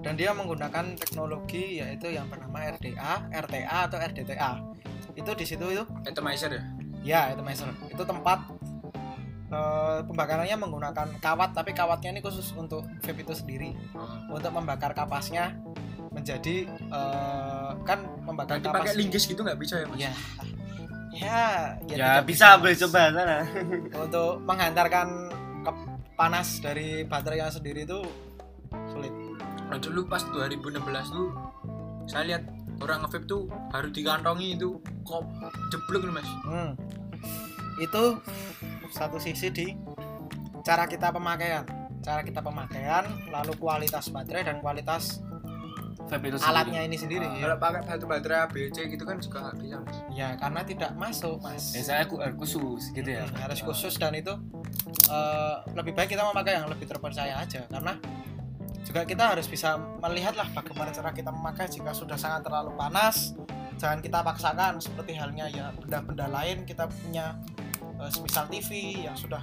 dan 0.00 0.14
dia 0.14 0.30
menggunakan 0.30 0.94
teknologi 0.94 1.80
yaitu 1.80 2.12
yang 2.12 2.28
bernama 2.28 2.62
RDA, 2.76 3.26
RTA 3.32 3.78
atau 3.90 3.98
RDTA 3.98 4.52
itu 5.16 5.30
di 5.32 5.44
situ 5.44 5.64
itu 5.72 5.84
atomizer 6.04 6.52
ya 6.52 6.64
Ya, 7.06 7.30
atomizer. 7.30 7.70
Itu 7.86 8.02
tempat 8.02 8.50
eh, 9.46 9.98
pembakarannya 10.02 10.58
menggunakan 10.58 11.22
kawat, 11.22 11.54
tapi 11.54 11.70
kawatnya 11.70 12.10
ini 12.10 12.18
khusus 12.18 12.50
untuk 12.58 12.82
vape 12.98 13.22
itu 13.22 13.30
sendiri. 13.30 13.78
oh. 13.94 14.34
Untuk 14.34 14.50
membakar 14.50 14.90
kapasnya 14.90 15.54
menjadi 16.10 16.66
eh, 16.66 17.70
kan 17.86 17.98
membakar 18.26 18.58
nanti 18.58 18.66
kapas. 18.66 18.80
pakai 18.82 18.94
linggis 18.98 19.22
gitu 19.30 19.38
nggak 19.46 19.54
bisa 19.54 19.78
ya 19.78 19.86
mas 19.86 19.98
Ya. 20.02 20.12
Ya, 21.16 21.76
ya 21.88 21.88
tidak 21.88 22.28
bisa 22.28 22.56
boleh 22.56 22.76
coba 22.76 23.08
sana 23.08 23.38
Untuk 24.04 24.44
menghantarkan 24.44 25.06
ke- 25.62 25.84
panas 26.12 26.60
dari 26.60 27.02
baterainya 27.02 27.48
sendiri 27.48 27.82
itu 27.82 28.00
sulit. 28.86 29.12
nah, 29.66 29.76
dulu 29.76 30.04
pas 30.04 30.22
2016 30.22 30.76
tuh 31.08 31.28
saya 32.06 32.22
lihat 32.24 32.42
orang 32.78 33.02
nge-vape 33.02 33.26
tuh 33.26 33.42
baru 33.68 33.88
dikantongi 33.88 34.54
itu 34.54 34.76
kok 35.02 35.24
jeblok 35.68 36.04
nih 36.04 36.14
mas 36.14 36.28
Hmm. 36.44 36.70
Itu 37.76 38.20
satu 38.88 39.16
sisi 39.16 39.48
di 39.50 39.66
cara 40.62 40.84
kita 40.84 41.10
pemakaian. 41.10 41.64
Cara 41.98 42.22
kita 42.22 42.38
pemakaian, 42.38 43.02
lalu 43.28 43.52
kualitas 43.56 44.08
baterai 44.08 44.46
dan 44.46 44.60
kualitas 44.60 45.18
vape 46.06 46.26
itu 46.30 46.38
alatnya 46.38 46.80
ini 46.86 46.96
sendiri. 46.96 47.26
Ah, 47.26 47.34
kalau 47.42 47.56
pakai 47.58 47.80
batu 47.82 48.06
baterai 48.06 48.38
ABC 48.46 48.76
gitu 48.86 49.02
kan 49.02 49.18
juga 49.18 49.50
nggak 49.50 49.56
bisa 49.58 49.76
mas. 49.82 49.96
Ya 50.14 50.28
karena 50.38 50.60
tidak 50.62 50.90
masuk 50.94 51.42
mas. 51.42 51.74
ya 51.74 51.82
saya 51.82 52.02
khusus 52.08 52.94
gitu 52.94 53.10
ya. 53.10 53.26
Hmm, 53.26 53.36
harus 53.42 53.60
khusus 53.60 53.94
dan 53.98 54.14
itu 54.14 54.32
eh, 55.10 55.56
lebih 55.74 55.92
baik 55.98 56.14
kita 56.14 56.22
memakai 56.22 56.62
yang 56.62 56.70
lebih 56.70 56.86
terpercaya 56.86 57.42
aja. 57.42 57.66
Karena 57.66 57.98
juga 58.86 59.02
kita 59.02 59.34
harus 59.34 59.46
bisa 59.50 59.74
melihatlah 59.98 60.46
bagaimana 60.54 60.94
cara 60.94 61.10
kita 61.10 61.34
memakai 61.34 61.66
jika 61.66 61.90
sudah 61.90 62.14
sangat 62.14 62.46
terlalu 62.46 62.70
panas. 62.78 63.34
Jangan 63.76 64.00
kita 64.00 64.24
paksakan 64.24 64.80
seperti 64.80 65.18
halnya 65.18 65.50
ya 65.52 65.68
benda-benda 65.76 66.30
lain 66.30 66.64
kita 66.64 66.86
punya 66.86 67.34
eh, 67.98 68.10
semisal 68.14 68.46
TV 68.46 69.02
yang 69.10 69.18
sudah 69.18 69.42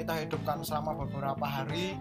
kita 0.00 0.24
hidupkan 0.24 0.64
selama 0.64 1.04
beberapa 1.04 1.44
hari. 1.44 1.94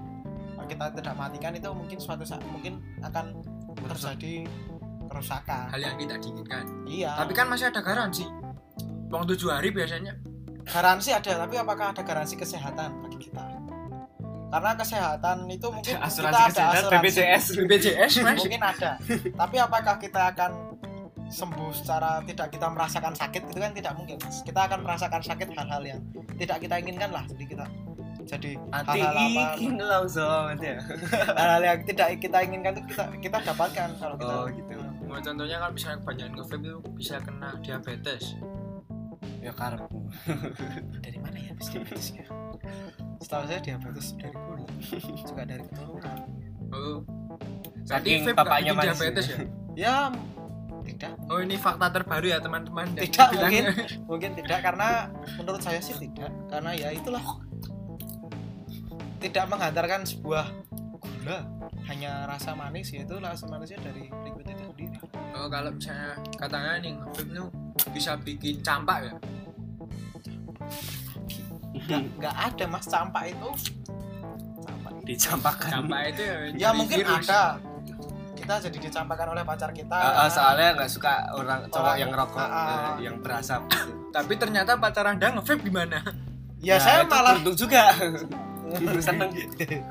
Kita 0.68 0.92
tidak 0.92 1.16
matikan 1.16 1.56
itu 1.56 1.72
mungkin 1.72 1.96
suatu 1.96 2.28
saat 2.28 2.44
mungkin 2.52 2.84
akan 3.00 3.40
terjadi 3.86 4.34
kerusakan. 5.07 5.65
Hal 5.72 5.81
yang 5.81 5.96
tidak 5.98 6.17
diinginkan. 6.22 6.65
Iya. 6.86 7.12
Tapi 7.17 7.34
kan 7.34 7.46
masih 7.50 7.69
ada 7.69 7.81
garansi. 7.81 8.25
Uang 9.07 9.24
tujuh 9.29 9.50
hari 9.50 9.72
biasanya. 9.72 10.17
Garansi 10.67 11.15
ada 11.15 11.48
tapi 11.48 11.55
apakah 11.55 11.96
ada 11.96 12.03
garansi 12.03 12.36
kesehatan 12.36 13.00
bagi 13.07 13.29
kita? 13.29 13.46
Karena 14.48 14.72
kesehatan 14.79 15.38
itu 15.51 15.67
mungkin 15.67 15.96
asuransi 16.00 16.24
kita 16.24 16.27
ada 16.27 16.48
kesehatan 16.51 16.84
asuransi. 16.84 17.03
BPJS. 17.03 17.43
BPJS 17.60 18.13
mungkin 18.24 18.63
ada. 18.63 18.91
Tapi 19.36 19.55
apakah 19.60 19.96
kita 20.00 20.22
akan 20.36 20.51
sembuh 21.27 21.72
secara 21.75 22.24
tidak 22.24 22.48
kita 22.51 22.67
merasakan 22.72 23.15
sakit? 23.15 23.41
Itu 23.51 23.60
kan 23.60 23.72
tidak 23.75 23.93
mungkin 23.96 24.15
kita 24.19 24.60
akan 24.67 24.79
merasakan 24.84 25.22
sakit 25.24 25.48
hal-hal 25.55 25.84
yang 25.84 26.00
tidak 26.38 26.57
kita 26.63 26.75
inginkan 26.79 27.10
lah 27.12 27.25
jadi 27.25 27.43
kita 27.50 27.65
jadi 28.27 28.51
hal-hal 28.75 29.15
apa 29.15 29.84
langsung 29.88 30.60
ya? 30.60 30.77
Hal-hal 31.39 31.62
yang 31.63 31.79
tidak 31.88 32.07
kita 32.19 32.38
inginkan 32.43 32.72
itu 32.75 32.81
kita 32.91 33.03
kita 33.24 33.38
dapatkan 33.48 33.89
kalau 33.96 34.15
kita 34.19 34.34
Oh, 34.36 34.46
gitu. 34.51 34.74
Mau 35.07 35.19
contohnya 35.24 35.57
kan 35.63 35.72
misalnya 35.72 35.98
kebanyakan 36.03 36.31
nge-vape 36.36 36.67
itu 36.67 36.79
bisa 37.00 37.15
kena 37.24 37.50
diabetes. 37.63 38.24
Ya 39.39 39.51
karepmu 39.55 40.01
dari 41.07 41.17
mana 41.24 41.38
ya 41.39 41.51
diabetesnya? 41.55 42.27
Setahu 43.24 43.43
saya 43.48 43.60
diabetes 43.63 44.07
dari 44.19 44.36
dulu 44.36 44.63
juga 45.31 45.41
dari 45.48 45.63
keturunan. 45.63 46.19
Oh. 46.75 47.00
Nggak 47.88 48.36
bapaknya 48.36 48.75
manis 48.75 49.00
diabetes 49.00 49.25
ya. 49.31 49.38
ya 49.39 49.48
ya 49.77 49.98
tidak. 50.88 51.13
Oh 51.27 51.39
ini 51.43 51.55
fakta 51.60 51.88
terbaru 51.91 52.27
ya 52.31 52.39
teman-teman. 52.39 52.88
Tidak, 52.96 53.29
mungkin. 53.36 53.63
mungkin 54.07 54.31
tidak 54.39 54.60
karena 54.63 55.12
menurut 55.36 55.60
saya 55.60 55.84
sih 55.84 55.96
tidak. 56.00 56.31
Karena 56.48 56.72
ya 56.72 56.89
itulah 56.96 57.22
tidak 59.17 59.45
menghantarkan 59.47 60.01
sebuah 60.03 60.45
gula 60.97 61.39
hanya 61.88 62.25
rasa 62.25 62.51
manis 62.51 62.91
yaitu 62.91 63.15
rasa 63.17 63.47
manisnya 63.47 63.79
dari 63.81 64.12
liquid 64.21 64.45
itu 64.45 64.63
sendiri. 64.65 64.97
Oh 65.33 65.47
kalau 65.47 65.71
misalnya 65.71 66.13
katanya 66.36 66.71
nih 66.77 66.91
nge-vape 66.93 67.31
itu 67.31 67.43
bisa 67.91 68.12
bikin 68.17 68.59
campak 68.62 68.97
ya? 69.03 69.13
Nggak 71.77 72.01
nggak 72.19 72.36
ada 72.36 72.65
mas. 72.67 72.86
Campak 72.86 73.24
itu 73.29 73.50
campak. 74.59 74.91
Itu 74.93 75.05
dicampakkan. 75.07 75.69
Campak 75.71 76.00
itu 76.12 76.21
ya, 76.21 76.36
ya 76.57 76.69
mungkin 76.74 76.97
virus. 77.00 77.25
ada. 77.25 77.43
Kita 78.38 78.53
jadi 78.62 78.77
dicampakkan 78.79 79.27
oleh 79.33 79.43
pacar 79.43 79.71
kita. 79.71 79.95
Ah, 79.95 80.03
karena- 80.24 80.29
soalnya 80.29 80.69
nggak 80.77 80.89
suka 80.89 81.13
orang 81.33 81.59
cowok 81.67 81.83
Orang- 81.83 82.00
yang 82.00 82.12
rokok 82.12 82.39
ah. 82.43 82.67
eh, 82.67 82.93
yang 83.03 83.15
berasap. 83.19 83.62
Gitu. 83.67 83.91
tapi 84.07 84.33
ternyata 84.33 84.71
pacar 84.75 85.05
anda 85.05 85.29
nge-vape 85.29 85.62
gimana? 85.63 86.00
Ya 86.57 86.75
Nah, 86.75 86.81
saya 86.81 87.00
itu 87.01 87.12
malah 87.12 87.38
beruntung 87.38 87.57
juga 87.59 87.83
seneng. 89.00 89.29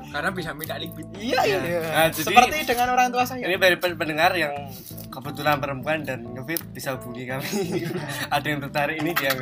Karena 0.07 0.29
bisa 0.29 0.49
minta 0.51 0.75
liquid. 0.75 1.07
Iya 1.13 1.39
Iya. 1.39 1.57
iya 1.59 1.79
Nah, 1.81 2.07
jadi- 2.07 2.25
seperti 2.25 2.57
dengan 2.65 2.87
orang 2.91 3.07
tua 3.09 3.23
saya. 3.23 3.41
ini 3.41 3.55
dari 3.55 3.75
pen- 3.75 3.95
pendengar 3.95 4.31
yang 4.33 4.53
kebetulan 5.07 5.57
perempuan 5.57 6.01
dan 6.01 6.21
ngefit 6.27 6.61
bisa 6.69 6.93
hubungi 6.93 7.25
kami. 7.25 7.49
Ada 8.35 8.45
yang 8.45 8.59
tertarik 8.61 8.97
ini 8.97 9.11
dia. 9.11 9.33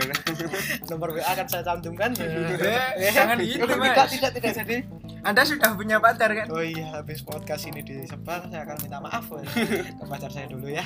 Nomor 0.86 1.10
WA 1.12 1.26
akan 1.26 1.46
saya 1.46 1.64
cantumkan. 1.64 2.12
Eh, 2.16 3.12
jangan 3.12 3.38
gitu, 3.40 3.62
tidak 3.62 3.78
Mas. 3.78 4.10
tidak 4.10 4.32
tidak 4.34 4.52
jadi 4.56 4.78
anda 5.22 5.42
sudah 5.42 5.74
punya 5.74 5.98
pacar 5.98 6.30
kan? 6.32 6.46
Oh 6.48 6.62
iya, 6.62 6.86
habis 6.94 7.20
podcast 7.20 7.66
ini 7.66 7.82
disebar, 7.82 8.46
saya 8.46 8.62
akan 8.62 8.78
minta 8.78 9.02
maaf 9.02 9.26
woy. 9.28 9.42
ke 10.00 10.06
pacar 10.06 10.30
saya 10.30 10.46
dulu 10.46 10.70
ya. 10.70 10.86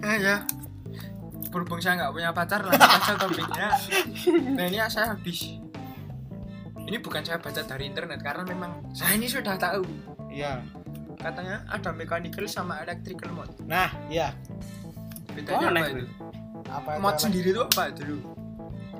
eh 0.00 0.16
ya 0.18 0.40
berhubung 1.46 1.78
saya 1.78 1.96
nggak 1.96 2.12
punya 2.12 2.30
pacar 2.32 2.60
langsung 2.60 2.90
aja 2.90 3.12
topiknya. 3.14 3.68
Nah 4.56 4.64
ini 4.66 4.76
saya 4.88 5.12
habis 5.12 5.60
ini 6.86 6.96
bukan 6.96 7.20
saya 7.20 7.36
baca 7.36 7.60
dari 7.60 7.84
internet 7.84 8.20
karena 8.20 8.42
memang 8.44 8.72
saya 8.90 9.14
ini 9.14 9.26
sudah 9.26 9.54
tahu 9.56 9.82
Iya. 10.28 10.62
katanya 11.16 11.64
ada 11.66 11.90
mechanical 11.90 12.46
sama 12.46 12.78
electrical 12.80 13.32
mod 13.32 13.50
Nah, 13.62 13.90
iya. 14.06 14.30
bedanya 15.28 15.68
Aneh, 15.68 15.82
apa 15.82 15.90
itu 15.92 16.04
Apa 16.66 16.88
itu 16.90 17.00
mod 17.00 17.10
apa? 17.10 17.20
sendiri 17.20 17.48
itu 17.50 17.62
apa 17.62 17.82
dulu 17.90 18.18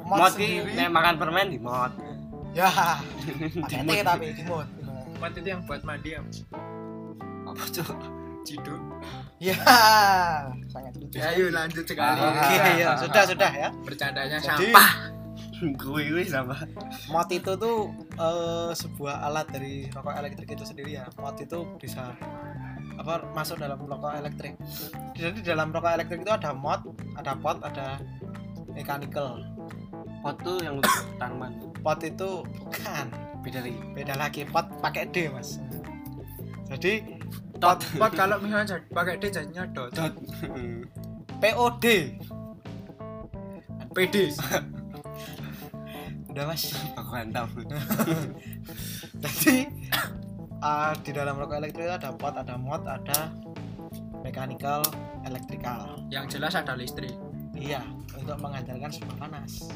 Mod, 0.02 0.18
mod 0.18 0.32
sendiri. 0.32 0.70
nih 0.72 0.88
makan 0.88 1.14
permen 1.16 1.46
di 1.48 1.58
mod 1.58 1.92
Ya. 2.50 2.72
Pakai 3.62 3.84
T 3.84 3.90
tapi 4.02 4.26
di 4.32 4.42
mod. 4.42 4.64
mod 5.14 5.32
itu 5.32 5.44
yang 5.46 5.62
buat 5.62 5.82
mandi 5.82 6.10
ya 6.10 6.20
Mas? 6.20 6.40
apa 7.44 7.62
tuh 7.68 7.86
ciduk 8.42 8.80
Ya. 9.36 9.52
Sangat 10.66 10.96
lucu. 10.96 11.12
ya 11.12 11.28
yuk 11.30 11.52
lanjut 11.52 11.84
sekali 11.84 12.16
Oke, 12.18 12.56
ya, 12.74 12.96
sudah 12.96 13.22
sudah 13.26 13.50
ya. 13.52 13.68
bercandanya 13.78 14.38
Jadi- 14.38 14.72
sampah 14.72 14.90
gue 15.60 16.02
gue 16.12 16.22
sama. 16.28 16.56
Mod 17.08 17.28
itu 17.32 17.52
tuh 17.56 17.88
eh, 18.20 18.70
sebuah 18.76 19.24
alat 19.24 19.46
dari 19.48 19.88
rokok 19.88 20.14
elektrik 20.16 20.48
itu 20.52 20.64
sendiri 20.68 21.00
ya. 21.00 21.04
Mod 21.16 21.40
itu 21.40 21.64
bisa 21.80 22.12
apa 22.96 23.24
masuk 23.32 23.60
dalam 23.60 23.80
rokok 23.80 24.12
elektrik. 24.20 24.54
Jadi 25.16 25.40
di 25.40 25.48
dalam 25.48 25.72
rokok 25.72 25.92
elektrik 25.96 26.20
itu 26.24 26.32
ada 26.32 26.52
mod 26.52 26.84
ada 27.16 27.32
pot 27.36 27.56
ada 27.64 28.00
mechanical. 28.72 29.40
Pot 30.20 30.36
tuh 30.44 30.60
yang 30.60 30.80
untuk 30.80 30.92
tanaman 31.16 31.56
pot 31.80 32.00
itu 32.04 32.44
bukan. 32.44 33.06
Beda 33.40 33.62
lagi. 33.62 33.80
Beda 33.94 34.14
lagi. 34.18 34.42
Pot 34.44 34.66
pakai 34.84 35.08
D 35.08 35.32
mas. 35.32 35.56
Jadi 36.68 37.00
pot 37.56 37.80
pot 37.96 38.12
kalau 38.12 38.36
misalnya 38.42 38.82
pakai 38.92 39.16
D 39.16 39.32
jadinya 39.32 39.64
dot 39.72 39.94
dot 39.96 40.12
POD 41.40 41.84
PD 43.96 44.28
udah 46.36 46.52
mas. 46.52 46.68
Aku 47.00 47.10
mantap 47.16 47.48
jadi 49.24 49.72
uh, 50.60 50.92
di 51.00 51.10
dalam 51.16 51.40
rokok 51.40 51.56
elektrik 51.64 51.88
itu 51.88 51.94
ada 51.96 52.12
pot 52.12 52.36
ada 52.36 52.60
mod 52.60 52.84
ada 52.84 53.32
mechanical 54.20 54.84
electrical. 55.24 55.96
Yang 56.12 56.36
jelas 56.36 56.52
ada 56.52 56.76
listrik. 56.76 57.16
Iya 57.56 57.80
untuk 58.12 58.36
mengandalkan 58.36 58.92
sumber 58.92 59.16
panas. 59.16 59.72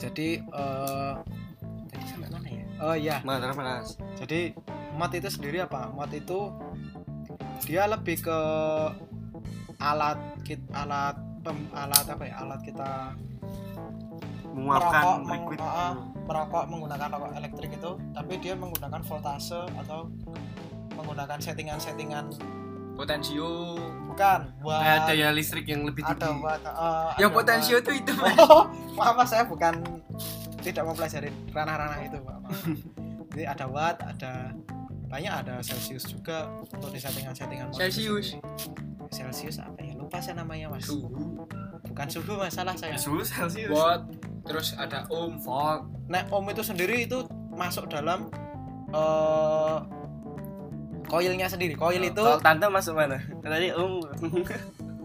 Jadi 0.00 0.40
eh 0.40 1.14
tadi 1.92 2.04
sampai 2.08 2.28
mana 2.32 2.48
ya? 2.48 2.64
Oh 2.80 2.96
iya. 2.96 3.16
Mana 3.20 3.52
panas. 3.52 4.00
Jadi 4.16 4.56
mod 4.96 5.12
itu 5.12 5.28
sendiri 5.28 5.60
apa? 5.60 5.92
Mod 5.92 6.16
itu 6.16 6.48
dia 7.68 7.84
lebih 7.84 8.24
ke 8.24 8.40
alat 9.76 10.16
kit 10.48 10.64
alat 10.72 11.20
pem, 11.44 11.68
alat 11.76 12.08
apa 12.08 12.24
ya? 12.24 12.40
Alat 12.40 12.64
kita 12.64 13.12
merokok 14.50 14.90
menguapkan 14.90 15.04
meng- 15.26 15.44
liquid. 15.46 15.60
uh, 15.62 15.94
merokok 16.26 16.64
menggunakan 16.70 17.08
rokok 17.10 17.30
elektrik 17.38 17.70
itu 17.74 17.90
tapi 18.14 18.32
dia 18.38 18.54
menggunakan 18.54 19.00
voltase 19.02 19.62
atau 19.86 20.06
menggunakan 20.94 21.38
settingan-settingan. 21.40 22.24
Potensio. 22.94 23.80
Bukan 24.12 24.40
buat 24.60 25.08
daya 25.08 25.32
listrik 25.32 25.64
yang 25.64 25.88
lebih 25.88 26.04
tinggi. 26.04 26.42
buat 26.44 26.60
uh, 26.68 27.16
yang 27.16 27.32
ada 27.32 27.36
potensio 27.40 27.80
itu 27.80 27.96
itu 27.96 28.12
oh 28.44 28.68
maaf 28.98 29.16
saya 29.24 29.48
bukan 29.48 29.80
tidak 30.60 30.84
mempelajari 30.84 31.32
ranah-ranah 31.54 31.98
itu 32.04 32.18
Pak. 32.20 32.36
Maaf. 32.44 32.60
jadi 33.32 33.44
ada 33.56 33.64
watt 33.70 33.96
ada 34.04 34.52
banyak 35.08 35.32
ada 35.32 35.58
celsius 35.64 36.06
juga 36.06 36.46
untuk 36.70 36.92
di 36.92 37.00
settingan-settingan 37.02 37.72
Celsius. 37.74 38.36
celsius 39.10 39.56
apa 39.58 39.80
ya? 39.82 39.96
Lupa 39.96 40.22
saya 40.22 40.38
namanya 40.38 40.70
mas. 40.70 40.86
Suhu. 40.86 41.08
Bukan 41.88 42.06
suhu 42.06 42.38
masalah 42.38 42.76
saya. 42.78 42.94
Suhu 42.94 43.24
celcius 43.24 43.72
watt 43.74 44.04
terus 44.50 44.74
ada 44.74 45.06
ohm 45.06 45.38
volt 45.38 45.86
nah 46.10 46.26
ohm 46.34 46.50
itu 46.50 46.66
sendiri 46.66 47.06
itu 47.06 47.22
masuk 47.54 47.86
dalam 47.86 48.26
eh 48.90 49.78
koilnya 51.10 51.46
sendiri. 51.50 51.74
Koil 51.74 52.02
itu 52.06 52.22
kalau 52.22 52.38
tante 52.38 52.70
masuk 52.70 52.94
mana? 52.94 53.18
Tadi 53.42 53.74
um 53.74 53.98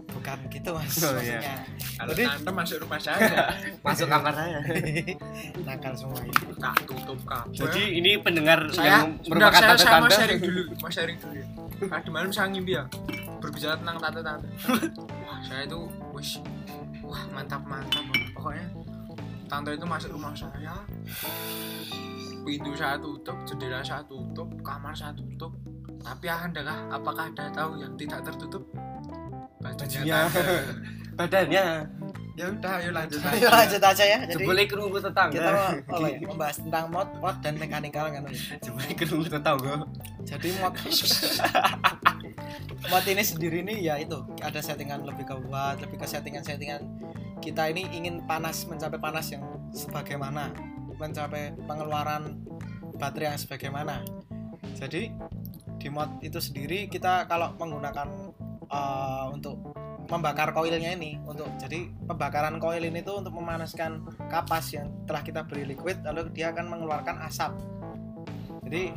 bukan 0.06 0.38
gitu 0.48 0.70
mas. 0.72 1.02
Oh, 1.02 1.10
iya. 1.18 1.42
maksudnya. 1.42 1.54
Kalau 1.98 2.12
Jadi- 2.14 2.26
tante 2.30 2.50
masuk 2.54 2.76
rumah 2.86 3.00
saya 3.02 3.26
masuk 3.86 4.06
kamar 4.06 4.32
saya. 4.32 4.58
Nakal 5.66 5.92
semua 5.98 6.22
ini. 6.22 6.34
Tak 6.62 6.76
tutup 6.86 7.18
kabel. 7.26 7.50
Jadi 7.58 7.82
ini 7.98 8.10
pendengar 8.22 8.70
saya 8.70 9.02
yang 9.02 9.18
merupakan 9.26 9.58
saya, 9.58 9.74
tante 9.74 9.82
saya 9.82 9.90
mau 9.98 10.06
tante 10.06 10.14
sharing 10.14 10.40
dulu 10.40 10.62
mau 10.78 10.90
sharing 10.94 11.18
dulu. 11.18 11.42
Tadi 11.90 12.08
malam 12.14 12.30
saya 12.30 12.46
ngimpi 12.54 12.72
ya 12.78 12.84
berbicara 13.36 13.74
tentang 13.76 13.96
tante 14.00 14.20
tante 14.24 14.48
wah 15.28 15.38
saya 15.44 15.68
itu 15.68 15.80
wah 17.04 17.22
mantap 17.36 17.62
mantap 17.68 18.02
pokoknya 18.32 18.66
tante 19.46 19.70
itu 19.74 19.86
masuk 19.86 20.10
rumah 20.14 20.34
saya. 20.34 20.74
Pintu 22.46 22.70
saya 22.78 22.94
tutup 22.98 23.34
jendela 23.42 23.82
saya 23.82 24.02
tutup 24.06 24.46
kamar 24.62 24.94
saya 24.94 25.14
tutup. 25.14 25.54
Tapi 26.02 26.30
adalah 26.30 26.86
apakah 26.90 27.32
ada 27.34 27.50
tahu 27.50 27.82
yang 27.82 27.94
tidak 27.98 28.22
tertutup? 28.22 28.62
Tante. 29.62 29.86
badannya. 31.16 31.64
Ya 32.36 32.52
udah 32.52 32.72
ayo 32.84 32.92
lanjut 32.92 33.16
Ayo 33.32 33.48
lanjut 33.48 33.80
aja 33.80 34.04
ya. 34.04 34.18
Jadi 34.28 34.44
jebule 34.44 34.68
kerungu 34.68 35.00
tetangga. 35.00 35.32
kita 35.32 35.50
mau 35.56 35.72
apa 35.72 36.06
ya, 36.12 36.18
membahas 36.20 36.56
tentang 36.60 36.84
mod 36.92 37.08
mod 37.16 37.36
dan 37.40 37.54
mekanikal 37.56 38.12
kan 38.12 38.28
jebule 38.60 38.92
kerungu 38.92 39.24
tetangga. 39.24 39.74
Jadi 40.20 40.48
mod 40.60 40.76
mod 42.92 43.04
ini 43.08 43.22
sendiri 43.24 43.64
nih 43.64 43.78
ya 43.88 43.94
itu 43.96 44.20
ada 44.44 44.60
settingan 44.60 45.08
lebih 45.08 45.24
ke 45.24 45.34
lebih 45.80 45.96
ke 45.96 46.06
settingan-settingan 46.06 46.84
kita 47.46 47.70
ini 47.70 47.86
ingin 47.94 48.26
panas 48.26 48.66
mencapai 48.66 48.98
panas 48.98 49.30
yang 49.30 49.46
sebagaimana 49.70 50.50
mencapai 50.98 51.54
pengeluaran 51.62 52.42
baterai 52.98 53.30
yang 53.30 53.38
sebagaimana. 53.38 54.02
Jadi 54.74 55.14
di 55.78 55.88
mod 55.94 56.18
itu 56.26 56.42
sendiri 56.42 56.90
kita 56.90 57.30
kalau 57.30 57.54
menggunakan 57.54 58.34
eh, 58.66 59.26
untuk 59.30 59.62
membakar 60.10 60.50
koilnya 60.50 60.94
ini 60.94 61.18
untuk 61.22 61.50
jadi 61.58 61.86
pembakaran 62.06 62.58
koil 62.62 62.82
ini 62.82 63.02
tuh 63.02 63.22
untuk 63.22 63.34
memanaskan 63.38 64.02
kapas 64.30 64.74
yang 64.74 64.90
telah 65.06 65.22
kita 65.22 65.42
beri 65.46 65.66
liquid 65.70 66.02
lalu 66.02 66.26
dia 66.34 66.50
akan 66.50 66.66
mengeluarkan 66.66 67.22
asap. 67.30 67.54
Jadi 68.66 68.90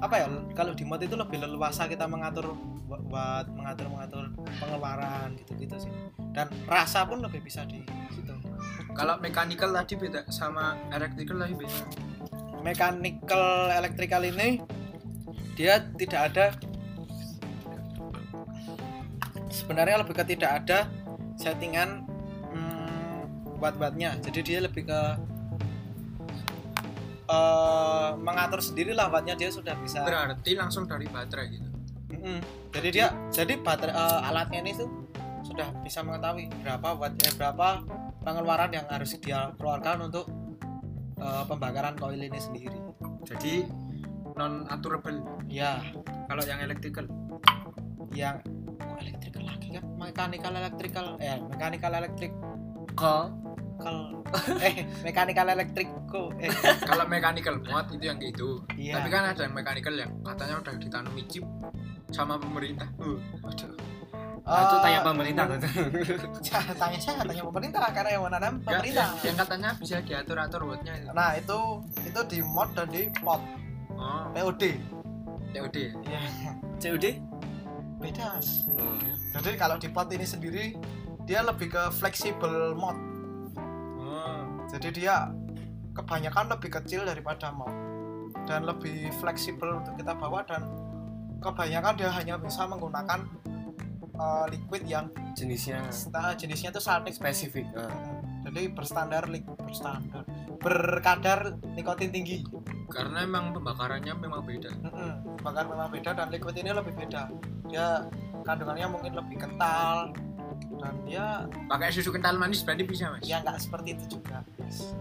apa 0.00 0.14
ya 0.18 0.26
kalau 0.56 0.72
di 0.72 0.88
mod 0.88 1.04
itu 1.04 1.14
lebih 1.20 1.36
leluasa 1.36 1.84
kita 1.84 2.08
mengatur 2.08 2.56
watt 2.88 3.46
mengatur 3.52 3.86
mengatur 3.92 4.24
pengeluaran 4.58 5.36
gitu 5.38 5.52
gitu 5.62 5.76
sih 5.78 5.92
dan 6.32 6.48
rasa 6.64 7.04
pun 7.04 7.20
lebih 7.20 7.44
bisa 7.44 7.64
di 7.68 7.84
situ. 8.12 8.34
Kalau 8.92 9.20
mechanical 9.20 9.72
tadi 9.72 9.94
beda 9.96 10.28
sama 10.32 10.76
electrical 10.92 11.40
tadi 11.44 11.54
beda. 11.56 11.78
Mechanical 12.64 13.44
electrical 13.72 14.22
ini 14.24 14.60
dia 15.52 15.84
tidak 15.96 16.20
ada 16.32 16.46
sebenarnya 19.52 20.00
lebih 20.00 20.14
ke 20.16 20.24
tidak 20.24 20.64
ada 20.64 20.78
settingan 21.36 22.08
hmm, 22.52 23.60
watt-wattnya. 23.60 24.16
Jadi 24.24 24.40
dia 24.40 24.58
lebih 24.64 24.88
ke 24.88 25.00
eh, 27.28 28.10
mengatur 28.16 28.60
sendiri 28.64 28.96
lah 28.96 29.12
wattnya 29.12 29.36
dia 29.36 29.52
sudah 29.52 29.76
bisa. 29.80 30.04
Berarti 30.04 30.56
langsung 30.56 30.88
dari 30.88 31.08
baterai 31.08 31.46
gitu. 31.48 31.68
Mm-mm. 32.12 32.44
jadi 32.76 32.88
dia 32.92 33.06
jadi 33.32 33.56
baterai 33.58 33.96
eh, 33.96 34.28
alatnya 34.28 34.60
ini 34.60 34.76
tuh 34.76 35.01
sudah 35.52 35.68
bisa 35.84 36.00
mengetahui 36.00 36.48
berapa 36.64 36.88
watt 36.96 37.12
eh, 37.20 37.34
berapa 37.36 37.84
pengeluaran 38.24 38.72
yang 38.72 38.88
harus 38.88 39.12
dia 39.20 39.52
keluarkan 39.60 40.08
untuk 40.08 40.24
eh, 41.20 41.44
pembakaran 41.44 41.94
koil 42.00 42.16
ini 42.16 42.40
sendiri. 42.40 42.80
Jadi 43.28 43.68
non 44.32 44.64
aturable 44.72 45.20
ya 45.52 45.84
kalau 46.24 46.40
yang 46.48 46.64
electrical. 46.64 47.04
Yang 48.16 48.44
oh, 48.80 48.96
electrical 48.96 49.44
lagi 49.44 49.68
kan? 49.76 49.84
Mechanical 50.00 50.52
electrical 50.56 51.06
eh 51.20 51.36
mechanical 51.36 51.92
electric 51.92 52.32
kok 52.92 53.28
kal 53.80 54.20
eh 54.60 54.84
mechanical 55.04 55.46
electrical 55.52 56.24
eh. 56.40 56.52
Kalau 56.88 57.04
mechanical 57.08 57.60
mod 57.60 57.92
itu 57.92 58.04
yang 58.08 58.16
gitu. 58.20 58.64
Iya. 58.76 59.00
Tapi 59.00 59.08
kan 59.12 59.36
ada 59.36 59.42
yang 59.44 59.52
mechanical 59.52 59.94
yang 59.96 60.12
katanya 60.24 60.54
udah 60.64 60.74
ditanami 60.80 61.22
chip 61.28 61.44
sama 62.12 62.40
pemerintah. 62.40 62.88
Uh. 63.00 63.20
Nah, 64.42 64.58
itu 64.66 64.76
tanya 64.82 65.00
pemerintah 65.06 65.44
tuh. 65.54 65.58
tanya 66.74 66.98
saya 66.98 67.22
tanya 67.22 67.42
pemerintah 67.46 67.80
karena 67.94 68.10
yang 68.10 68.22
menanam 68.26 68.54
pemerintah. 68.58 69.14
yang, 69.22 69.32
yang 69.32 69.36
katanya 69.38 69.70
bisa 69.78 70.02
diatur 70.02 70.34
atur 70.34 70.66
itu. 70.74 70.90
nah 71.14 71.38
itu 71.38 71.58
itu 72.02 72.20
di 72.26 72.38
mod 72.42 72.74
dan 72.74 72.90
di 72.90 73.06
pot 73.22 73.38
oh. 73.94 74.26
POD 74.34 74.82
COD 75.54 75.76
ya 76.10 76.22
COD 76.82 77.06
beda 78.02 78.42
oh, 78.42 78.94
iya. 78.98 79.14
jadi 79.38 79.50
kalau 79.54 79.78
di 79.78 79.86
pot 79.94 80.10
ini 80.10 80.26
sendiri 80.26 80.74
dia 81.22 81.40
lebih 81.46 81.70
ke 81.70 81.82
fleksibel 81.94 82.74
mod. 82.74 82.98
Oh. 84.02 84.42
Jadi 84.70 85.02
dia 85.02 85.30
kebanyakan 85.94 86.50
lebih 86.58 86.70
kecil 86.82 87.06
daripada 87.06 87.54
mod. 87.54 87.70
Dan 88.42 88.66
lebih 88.66 89.14
fleksibel 89.22 89.78
untuk 89.78 89.94
kita 89.94 90.18
bawa 90.18 90.42
dan 90.42 90.66
kebanyakan 91.38 91.94
dia 91.94 92.10
hanya 92.10 92.34
bisa 92.38 92.66
menggunakan 92.66 93.22
uh, 94.22 94.46
liquid 94.46 94.86
yang 94.86 95.10
jenisnya. 95.34 95.82
Nah, 96.14 96.38
jenisnya 96.38 96.70
itu 96.70 96.78
salting 96.78 97.14
spesifik 97.14 97.66
ah. 97.74 97.90
jadi 98.46 98.70
berstandar 98.70 99.26
lik 99.26 99.42
berstandar. 99.58 100.22
Berkadar 100.62 101.58
nikotin 101.74 102.14
tinggi. 102.14 102.46
Karena 102.86 103.24
emang 103.24 103.56
pembakarannya 103.56 104.14
memang 104.14 104.44
beda. 104.46 104.70
Bahkan 105.42 105.64
memang 105.66 105.88
beda 105.90 106.14
dan 106.14 106.28
liquid 106.30 106.54
ini 106.60 106.70
lebih 106.70 106.94
beda. 106.94 107.32
Dia 107.66 108.06
kandungannya 108.46 108.86
mungkin 108.92 109.12
lebih 109.16 109.36
kental 109.40 110.12
dan 110.82 110.94
dia 111.06 111.46
pakai 111.70 111.94
susu 111.94 112.10
kental 112.10 112.36
manis 112.36 112.62
berarti 112.66 112.84
bisa 112.84 113.10
mas? 113.10 113.22
Ya 113.24 113.42
nggak 113.42 113.58
seperti 113.58 113.98
itu 113.98 114.18
juga. 114.18 114.44
Mas. 114.60 114.94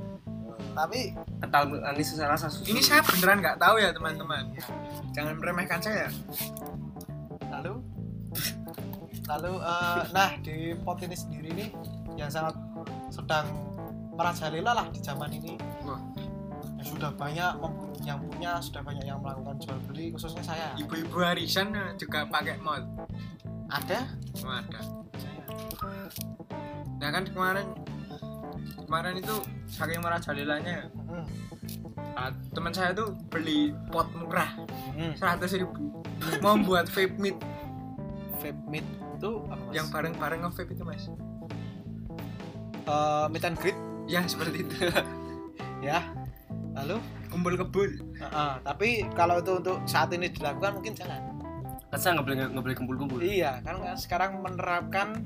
tapi 0.71 1.11
kental 1.43 1.67
manis 1.67 2.15
rasa 2.15 2.47
susu. 2.47 2.71
Ini 2.71 2.79
saya 2.79 3.01
beneran 3.03 3.43
nggak 3.43 3.59
tahu 3.59 3.75
ya 3.81 3.91
teman-teman. 3.91 4.55
Jangan 5.11 5.35
meremehkan 5.35 5.83
saya. 5.83 6.07
Lalu 7.51 7.83
lalu 9.31 9.53
eh, 9.57 10.01
nah 10.11 10.29
di 10.37 10.75
pot 10.75 10.99
ini 10.99 11.15
sendiri 11.15 11.49
nih 11.55 11.69
yang 12.19 12.27
sangat 12.27 12.55
sedang 13.07 13.47
merajalela 14.11 14.71
lah 14.75 14.87
di 14.91 14.99
zaman 14.99 15.31
ini. 15.31 15.55
Wah. 15.87 15.99
ya 16.77 16.83
sudah 16.83 17.11
banyak 17.13 17.53
yang 18.01 18.17
punya 18.19 18.57
sudah 18.57 18.81
banyak 18.81 19.05
yang 19.05 19.21
melakukan 19.21 19.53
jual 19.61 19.77
beli 19.87 20.09
khususnya 20.11 20.41
saya. 20.41 20.67
Ibu-ibu 20.75 21.21
arisan 21.21 21.71
juga 21.95 22.25
pakai 22.25 22.57
mod 22.59 22.83
ada. 23.71 24.03
Oh, 24.43 24.51
ada. 24.51 24.81
Nah 26.97 27.09
kan 27.09 27.23
kemarin 27.25 27.67
kemarin 28.85 29.13
itu 29.17 29.35
saking 29.67 30.01
merajalelanya 30.01 30.89
Hmm. 31.07 31.27
ah, 32.15 32.31
teman 32.51 32.71
saya 32.71 32.91
tuh 32.91 33.11
beli 33.27 33.71
pot 33.91 34.07
murah 34.11 34.47
Hmm. 34.91 35.13
seratus 35.15 35.55
ribu. 35.55 36.03
Mau 36.39 36.55
buat 36.61 36.87
vape 36.87 37.15
meat 37.17 37.37
vape 38.41 38.61
meat 38.67 38.85
itu 39.15 39.31
apa 39.47 39.61
mas? 39.61 39.73
yang 39.77 39.87
bareng-bareng 39.93 40.39
nge-vape 40.41 40.71
itu 40.73 40.83
mas. 40.83 41.03
Eh, 42.81 43.25
meet 43.29 43.45
and 43.45 43.57
greet? 43.61 43.77
Ya 44.09 44.25
seperti 44.25 44.65
itu. 44.65 44.75
Ya. 45.81 46.13
Lalu? 46.77 47.01
Kumpul 47.33 47.57
kebul 47.57 47.89
Heeh, 48.21 48.53
tapi 48.61 49.01
kalau 49.17 49.41
itu 49.41 49.57
untuk 49.57 49.81
saat 49.89 50.13
ini 50.13 50.29
dilakukan 50.29 50.77
mungkin 50.77 50.93
jangan. 50.93 51.41
Kan 51.89 51.97
saya 51.97 52.11
nggak 52.15 52.25
boleh 52.29 52.37
nggak 52.37 52.63
boleh 52.69 52.77
kumpul-kumpul? 52.77 53.17
Iya 53.17 53.65
kan 53.65 53.81
sekarang 53.97 54.45
menerapkan 54.45 55.25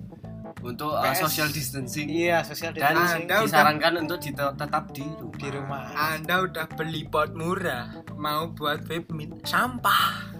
untuk 0.63 0.95
uh, 0.95 1.11
social 1.11 1.51
distancing. 1.51 2.07
Iya 2.07 2.41
social 2.47 2.71
dan 2.71 2.95
distancing. 2.95 3.27
Anda 3.27 3.35
udah- 3.35 3.45
disarankan 3.51 3.93
untuk 4.07 4.17
dite- 4.23 4.55
tetap 4.55 4.83
di 4.95 5.03
rumah. 5.03 5.35
Di 5.35 5.49
rumah. 5.51 5.83
Anda 5.91 6.35
udah 6.47 6.65
beli 6.71 7.03
pot 7.03 7.35
murah 7.35 7.99
mau 8.15 8.47
buat 8.55 8.87
vape 8.87 9.11
sampah 9.43 10.34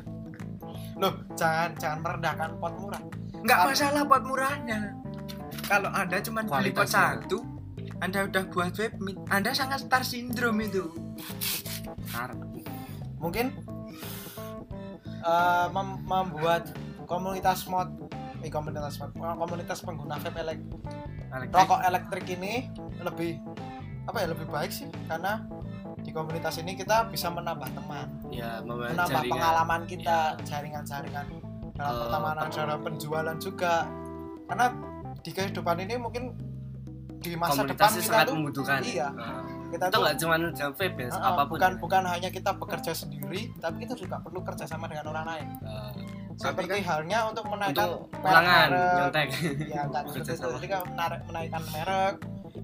loh 0.96 1.14
jangan 1.36 1.76
jangan 1.76 2.00
merendahkan 2.04 2.50
pot 2.60 2.74
murah. 2.80 3.02
Nggak 3.44 3.58
Kan- 3.60 3.68
masalah 3.68 4.04
pot 4.08 4.24
murahnya. 4.24 4.80
Kalau 5.66 5.90
anda 5.92 6.18
cuma 6.22 6.42
beli 6.46 6.72
pot 6.72 6.88
satu 6.88 7.42
anda 8.04 8.28
udah 8.28 8.44
buat 8.52 8.76
vape 8.76 8.98
meat 9.00 9.18
anda 9.32 9.52
sangat 9.56 9.88
star 9.88 10.04
syndrome 10.04 10.68
itu. 10.68 10.92
Mungkin 13.20 13.56
eh, 15.26 15.68
mem- 15.74 16.04
membuat 16.06 16.70
komunitas 17.10 17.66
mod 17.66 17.90
eh, 18.44 18.52
komunitas 18.52 19.00
mod 19.00 19.12
komunitas 19.16 19.80
pengguna 19.82 20.20
vape 20.22 20.40
elek 20.42 20.60
elektrik. 21.34 21.56
rokok 21.56 21.82
elektrik 21.84 22.26
ini 22.40 22.54
lebih 23.02 23.42
apa 24.06 24.18
ya 24.22 24.28
lebih 24.32 24.48
baik 24.48 24.72
sih. 24.72 24.88
Karena 25.10 25.44
komunitas 26.16 26.56
ini 26.64 26.80
kita 26.80 27.12
bisa 27.12 27.28
menambah 27.28 27.68
teman 27.76 28.08
ya 28.32 28.64
menambah 28.64 29.04
jaringan. 29.12 29.32
pengalaman 29.36 29.82
kita 29.84 30.18
Iya. 30.40 30.44
jaringan-jaringan 30.48 31.26
dalam 31.76 31.92
Eh, 31.92 32.00
pertemanan 32.08 32.46
dalam 32.48 32.80
penjualan 32.80 33.38
juga. 33.38 33.74
Karena 34.48 34.66
di 35.20 35.32
kehidupan 35.36 35.76
ini 35.84 35.96
mungkin 36.00 36.24
di 37.20 37.34
masa 37.36 37.66
depan 37.66 37.90
kita 37.90 38.06
sangat 38.06 38.26
tuh 38.30 38.36
membutuhkan 38.38 38.80
iya. 38.86 39.10
Nah, 39.12 39.42
kita 39.74 39.84
itu 39.90 39.94
tuh 39.98 40.00
nggak 40.06 40.16
cuma 40.22 40.34
dalam 40.38 40.74
vape 40.78 41.02
ya 41.02 41.10
uh, 41.10 41.26
apa 41.26 41.42
pun 41.50 41.54
bukan 41.58 41.72
ya. 41.74 41.80
bukan 41.82 42.04
hanya 42.06 42.30
kita 42.30 42.52
bekerja 42.54 42.92
sendiri 42.94 43.42
tapi 43.58 43.76
kita 43.82 43.98
juga 43.98 44.22
perlu 44.22 44.40
kerjasama 44.46 44.86
dengan 44.88 45.06
orang 45.10 45.26
lain. 45.26 45.48
Uh, 45.66 45.92
seperti 46.36 46.84
halnya 46.86 47.20
untuk 47.28 47.44
menaikkan 47.50 47.88
untuk 47.98 48.12
ulangan 48.22 48.68
merek. 48.70 48.96
nyontek. 49.00 49.28
Ya 49.68 49.84
jadi 50.62 50.68
kan 50.70 50.82
menaikkan 51.28 51.64
merek 51.74 52.16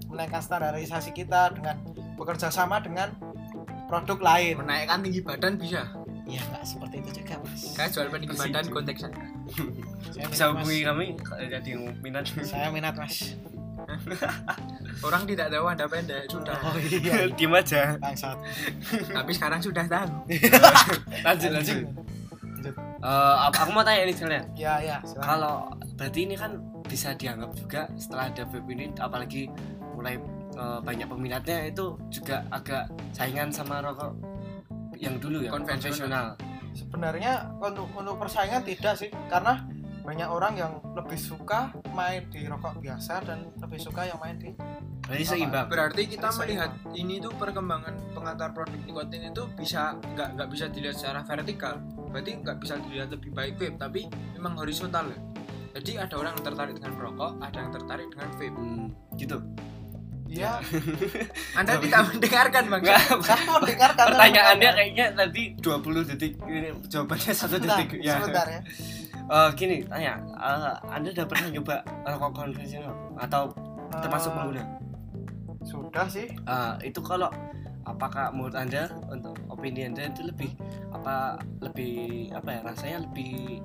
menaikkan 0.08 0.40
standarisasi 0.40 1.10
kita 1.12 1.52
dengan 1.52 1.76
bekerja 2.14 2.48
sama 2.52 2.78
dengan 2.78 3.10
produk 3.92 4.18
lain. 4.24 4.54
Menaikkan 4.64 5.04
tinggi 5.04 5.20
badan 5.20 5.60
bisa? 5.60 5.84
Ya 6.24 6.40
enggak 6.48 6.64
seperti 6.64 6.96
itu 7.04 7.10
juga 7.20 7.34
mas. 7.44 7.60
Saya 7.76 7.88
jual 7.92 8.06
tinggi 8.08 8.36
badan 8.40 8.64
konteksnya 8.72 9.10
saya 10.12 10.26
bisa 10.28 10.44
hubungi 10.52 10.80
kami 10.84 11.06
kalau 11.20 11.40
ada 11.44 11.60
yang 11.64 11.82
minat? 12.04 12.24
Saya 12.44 12.68
minat 12.72 12.94
mas. 12.96 13.36
Orang 15.06 15.24
tidak 15.28 15.52
tahu 15.52 15.64
anda 15.68 15.84
pendek 15.88 16.28
sudah. 16.28 16.56
Oh 16.62 16.76
iya. 16.78 17.26
Diem 17.36 17.52
aja. 17.52 17.96
Bangsat. 17.98 18.38
Tapi 19.12 19.30
sekarang 19.34 19.60
sudah 19.60 19.84
tahu. 19.84 20.12
Lanjut 21.26 21.50
lanjut. 21.52 21.76
Lanjut. 21.84 22.74
Eh, 23.02 23.36
aku 23.50 23.56
aku 23.66 23.70
mau 23.74 23.82
tanya 23.82 24.06
ini 24.06 24.14
sekalian 24.14 24.46
ya. 24.54 24.78
Ya 24.78 24.96
kalau 25.18 25.74
berarti 25.98 26.28
ini 26.28 26.38
kan 26.38 26.60
bisa 26.86 27.16
dianggap 27.18 27.50
juga 27.58 27.90
setelah 27.98 28.30
ada 28.30 28.44
vape 28.46 28.70
ini 28.70 28.94
apalagi 29.00 29.50
mulai 29.96 30.20
eh, 30.62 30.78
banyak 30.78 31.10
peminatnya 31.10 31.58
itu 31.66 31.98
juga 32.06 32.46
agak 32.54 32.86
saingan 33.10 33.50
sama 33.50 33.82
rokok 33.82 34.14
yang 35.02 35.18
dulu 35.18 35.42
ya 35.42 35.50
Konvensional. 35.50 36.38
sebenarnya 36.72 37.50
untuk 37.58 37.90
untuk 37.98 38.16
persaingan 38.22 38.62
tidak 38.62 38.94
sih 38.94 39.10
karena 39.26 39.66
banyak 40.02 40.26
orang 40.26 40.54
yang 40.58 40.72
lebih 40.98 41.14
suka 41.14 41.70
main 41.94 42.26
di 42.26 42.46
rokok 42.50 42.82
biasa 42.82 43.22
dan 43.22 43.50
lebih 43.62 43.78
suka 43.78 44.02
yang 44.02 44.18
main 44.18 44.34
di 44.34 44.50
berarti 45.02 45.24
seimbang. 45.26 45.66
Berarti 45.70 46.02
kita 46.10 46.28
Saya 46.30 46.38
melihat 46.42 46.70
ini 46.94 47.22
tuh 47.22 47.30
perkembangan 47.38 47.94
pengantar 48.10 48.50
produk 48.50 48.78
nikotin 48.82 49.30
itu 49.30 49.42
bisa 49.54 49.94
nggak 50.14 50.38
nggak 50.38 50.48
bisa 50.50 50.66
dilihat 50.74 50.96
secara 50.98 51.22
vertikal. 51.22 51.78
Berarti 52.10 52.30
nggak 52.42 52.56
bisa 52.58 52.74
dilihat 52.82 53.08
lebih 53.14 53.30
baik 53.30 53.54
vape 53.58 53.78
tapi 53.78 54.10
memang 54.34 54.58
horizontal 54.58 55.06
ya. 55.06 55.18
Jadi 55.78 55.92
ada 55.96 56.14
orang 56.18 56.32
yang 56.36 56.44
tertarik 56.44 56.74
dengan 56.76 56.92
rokok 56.98 57.32
ada 57.38 57.58
yang 57.62 57.70
tertarik 57.70 58.06
dengan 58.10 58.28
vape. 58.34 58.58
Hmm, 58.58 58.88
gitu 59.14 59.38
Iya, 60.32 60.52
anda 61.60 61.76
tidak 61.76 62.00
mendengarkan 62.08 62.62
bang. 62.72 62.82
Saya 63.20 63.42
mau 63.44 63.60
dengarkan 63.60 64.04
pertanyaannya 64.16 64.70
kayaknya 64.72 65.06
tadi 65.12 65.42
20 65.60 66.08
detik. 66.08 66.32
Ini 66.40 66.72
jawabannya 66.88 67.32
satu 67.36 67.60
sebentar, 67.60 67.76
detik. 67.76 68.00
Ya 68.00 68.16
sebentar 68.16 68.46
ya. 68.48 68.60
Eh, 69.22 69.48
gini 69.60 69.76
tanya. 69.84 70.16
Eh, 70.24 70.74
anda 70.88 71.08
udah 71.12 71.26
pernah 71.28 71.46
nyoba 71.52 71.76
rokok 72.08 72.32
konvensional 72.32 72.96
atau 73.20 73.52
termasuk 74.00 74.32
Eh, 74.32 74.36
pengguna? 74.40 74.64
Sudah 75.68 76.06
sih. 76.08 76.26
Eh, 76.32 76.74
itu 76.88 77.00
kalau 77.04 77.28
apakah 77.84 78.32
menurut 78.32 78.56
anda 78.56 78.88
untuk 79.12 79.36
opini 79.52 79.84
anda 79.84 80.06
itu 80.08 80.22
lebih 80.24 80.54
apa 80.94 81.36
lebih 81.60 82.30
apa 82.30 82.48
ya 82.56 82.60
rasanya 82.62 82.98
lebih 83.04 83.58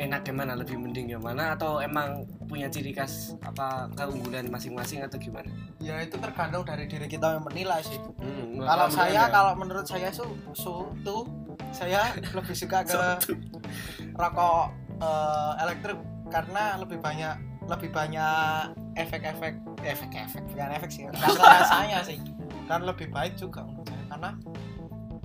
enak 0.00 0.24
yang 0.24 0.36
mana 0.40 0.52
lebih 0.56 0.76
mending 0.80 1.12
yang 1.12 1.22
mana 1.22 1.52
atau 1.52 1.80
emang 1.80 2.24
punya 2.48 2.68
ciri 2.68 2.92
khas 2.96 3.36
apa 3.44 3.88
keunggulan 3.92 4.48
masing-masing 4.48 5.04
atau 5.04 5.20
gimana? 5.20 5.48
Ya 5.80 6.00
itu 6.00 6.16
tergantung 6.16 6.64
dari 6.64 6.88
diri 6.88 7.06
kita 7.08 7.36
yang 7.36 7.44
menilai 7.44 7.80
sih. 7.84 8.00
Hmm, 8.20 8.60
Kalau 8.60 8.86
saya 8.88 9.28
Anda? 9.28 9.34
kalau 9.36 9.52
menurut 9.60 9.84
saya 9.84 10.08
su, 10.08 10.24
su 10.56 10.88
tuh 11.04 11.28
saya 11.72 12.12
lebih 12.36 12.54
suka 12.56 12.84
ke 12.84 13.00
rokok 14.16 14.64
eh, 15.00 15.52
elektrik 15.64 15.98
karena 16.32 16.80
lebih 16.80 16.98
banyak 17.00 17.34
lebih 17.68 17.90
banyak 17.94 18.74
efek-efek 18.98 19.54
efek-efek 19.86 20.42
bukan 20.50 20.70
efek 20.74 20.90
sih 20.90 21.04
rasa 21.08 21.42
rasanya 21.62 21.98
sih 22.02 22.18
dan 22.66 22.82
lebih 22.84 23.08
baik 23.12 23.38
juga 23.38 23.62
menurut 23.64 23.86
saya 23.86 24.04
karena 24.10 24.30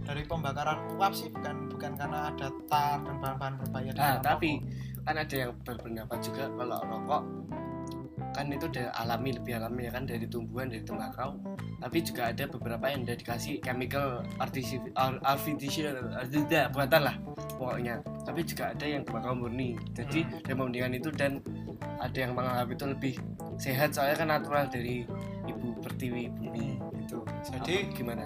dari 0.07 0.23
pembakaran 0.23 0.95
uap 0.95 1.11
sih 1.11 1.27
bukan 1.27 1.67
bukan 1.67 1.91
karena 1.93 2.31
ada 2.31 2.47
tar 2.65 3.03
dan 3.03 3.15
bahan-bahan 3.19 3.53
berbahaya 3.59 3.91
Nah, 3.91 4.15
tapi 4.17 4.63
rokok. 4.63 5.03
kan 5.03 5.15
ada 5.17 5.35
yang 5.37 5.51
berpendapat 5.61 6.19
juga 6.23 6.43
kalau 6.49 6.79
rokok 6.81 7.23
kan 8.29 8.45
itu 8.47 8.69
dari 8.69 8.85
alami 8.93 9.33
lebih 9.33 9.57
alami 9.57 9.81
ya 9.83 9.91
kan 9.91 10.05
dari 10.05 10.25
tumbuhan 10.25 10.69
dari 10.69 10.81
tembakau. 10.81 11.41
Tapi 11.77 11.97
juga 12.01 12.29
ada 12.29 12.45
beberapa 12.45 12.85
yang 12.85 13.01
udah 13.01 13.17
dikasih 13.17 13.61
chemical 13.61 14.21
artificial 14.37 14.77
artificial 15.23 15.93
buatan 16.69 17.01
lah 17.01 17.15
pokoknya. 17.57 17.97
Tapi 18.21 18.41
juga 18.43 18.73
ada 18.73 18.85
yang 18.85 19.01
tembakau 19.01 19.33
murni. 19.33 19.73
Jadi 19.91 20.21
Hmm. 20.21 20.45
yang 20.45 20.57
membandingkan 20.59 20.93
itu 20.93 21.09
dan 21.11 21.31
ada 21.97 22.17
yang 22.17 22.33
menganggap 22.33 22.67
itu 22.69 22.85
lebih 22.85 23.13
sehat 23.57 23.89
soalnya 23.91 24.15
kan 24.15 24.29
natural 24.29 24.69
dari 24.69 25.01
ibu 25.47 25.67
pertiwi 25.81 26.29
bumi 26.29 26.77
itu. 26.99 27.17
Jadi- 27.41 27.89
Apa, 27.89 27.95
gimana 27.95 28.23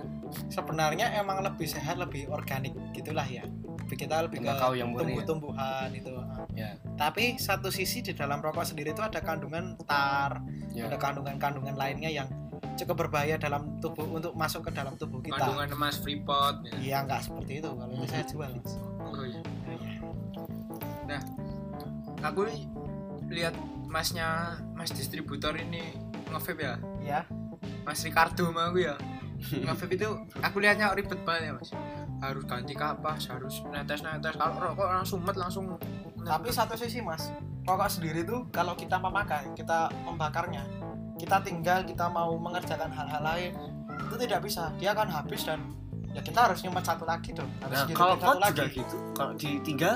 sebenarnya 0.50 1.15
emang 1.20 1.44
lebih 1.44 1.67
sehat 1.67 2.00
lebih 2.00 2.28
organik 2.32 2.74
gitulah 2.96 3.26
ya 3.28 3.44
Lebih 3.88 4.08
kita 4.08 4.24
lebih 4.24 4.39
ke 4.39 4.54
yang 4.80 4.96
ya? 4.96 5.00
tumbuh-tumbuhan 5.04 5.89
itu 5.91 6.12
ya 6.56 6.76
tapi 6.96 7.36
satu 7.36 7.67
sisi 7.67 8.00
di 8.00 8.15
dalam 8.15 8.39
rokok 8.39 8.63
sendiri 8.63 8.96
itu 8.96 9.04
ada 9.04 9.20
kandungan 9.20 9.76
tar 9.84 10.39
ya 10.72 10.88
ada 10.88 10.96
kandungan-kandungan 10.96 11.76
lainnya 11.76 12.08
yang 12.08 12.28
cukup 12.80 13.08
berbahaya 13.08 13.36
dalam 13.36 13.78
tubuh 13.84 14.08
untuk 14.08 14.34
masuk 14.34 14.65
ke 14.67 14.72
dalam 14.72 14.96
tubuh 14.96 15.20
kita 15.20 15.38
kandungan 15.38 15.70
emas 15.76 16.00
freeport 16.00 16.63
ya. 16.63 16.74
iya 16.80 16.98
nggak 17.04 17.22
seperti 17.28 17.60
itu 17.60 17.70
kalau 17.70 17.91
itu 17.94 18.06
saya 18.08 18.26
jual. 18.26 18.52
Oh, 19.04 19.24
iya. 19.28 19.41
Iya. 21.12 21.20
aku 22.24 22.48
lihat 23.28 23.56
masnya 23.91 24.56
mas 24.72 24.91
distributor 24.96 25.52
ini 25.60 26.00
nge-vape 26.32 26.63
ya 26.63 26.76
ya 27.04 27.20
mas 27.84 28.00
Ricardo 28.08 28.48
sama 28.50 28.72
aku 28.72 28.88
ya 28.88 28.96
nge-vape 29.41 29.93
itu 29.97 30.10
aku 30.39 30.58
lihatnya 30.62 30.93
ribet 30.93 31.19
banget 31.25 31.49
ya 31.49 31.54
mas. 31.58 31.71
Harus 32.21 32.43
ganti 32.45 32.73
kapas 32.77 33.25
harus 33.27 33.65
netes 33.73 34.06
netes 34.06 34.38
kalau 34.38 34.56
rokok 34.62 34.88
langsung 34.88 35.19
met 35.25 35.34
langsung 35.34 35.65
tapi 36.21 36.54
satu 36.54 36.77
sisi 36.77 37.01
mas 37.01 37.34
rokok 37.65 37.89
sendiri 37.89 38.21
tuh 38.21 38.45
kalau 38.54 38.77
kita 38.77 39.01
memakai 39.01 39.49
kita 39.58 39.89
membakarnya 40.06 40.62
kita 41.17 41.41
tinggal 41.41 41.82
kita 41.86 42.06
mau 42.10 42.34
mengerjakan 42.38 42.89
hal-hal 42.93 43.21
lain 43.21 43.54
itu 44.01 44.15
tidak 44.27 44.39
bisa. 44.43 44.69
Dia 44.82 44.91
akan 44.97 45.08
habis 45.08 45.41
dan 45.45 45.60
ya 46.12 46.21
kita 46.21 46.49
harus 46.49 46.60
nyemet 46.65 46.84
satu 46.84 47.08
lagi 47.08 47.32
dong 47.32 47.47
harus 47.63 47.88
Nah, 47.88 47.95
kalau 47.95 48.15
satu 48.19 48.25
pot 48.27 48.38
lagi. 48.41 48.58
juga 48.58 48.65
gitu. 48.75 48.95
Kalau 49.15 49.34
ditinggal 49.39 49.95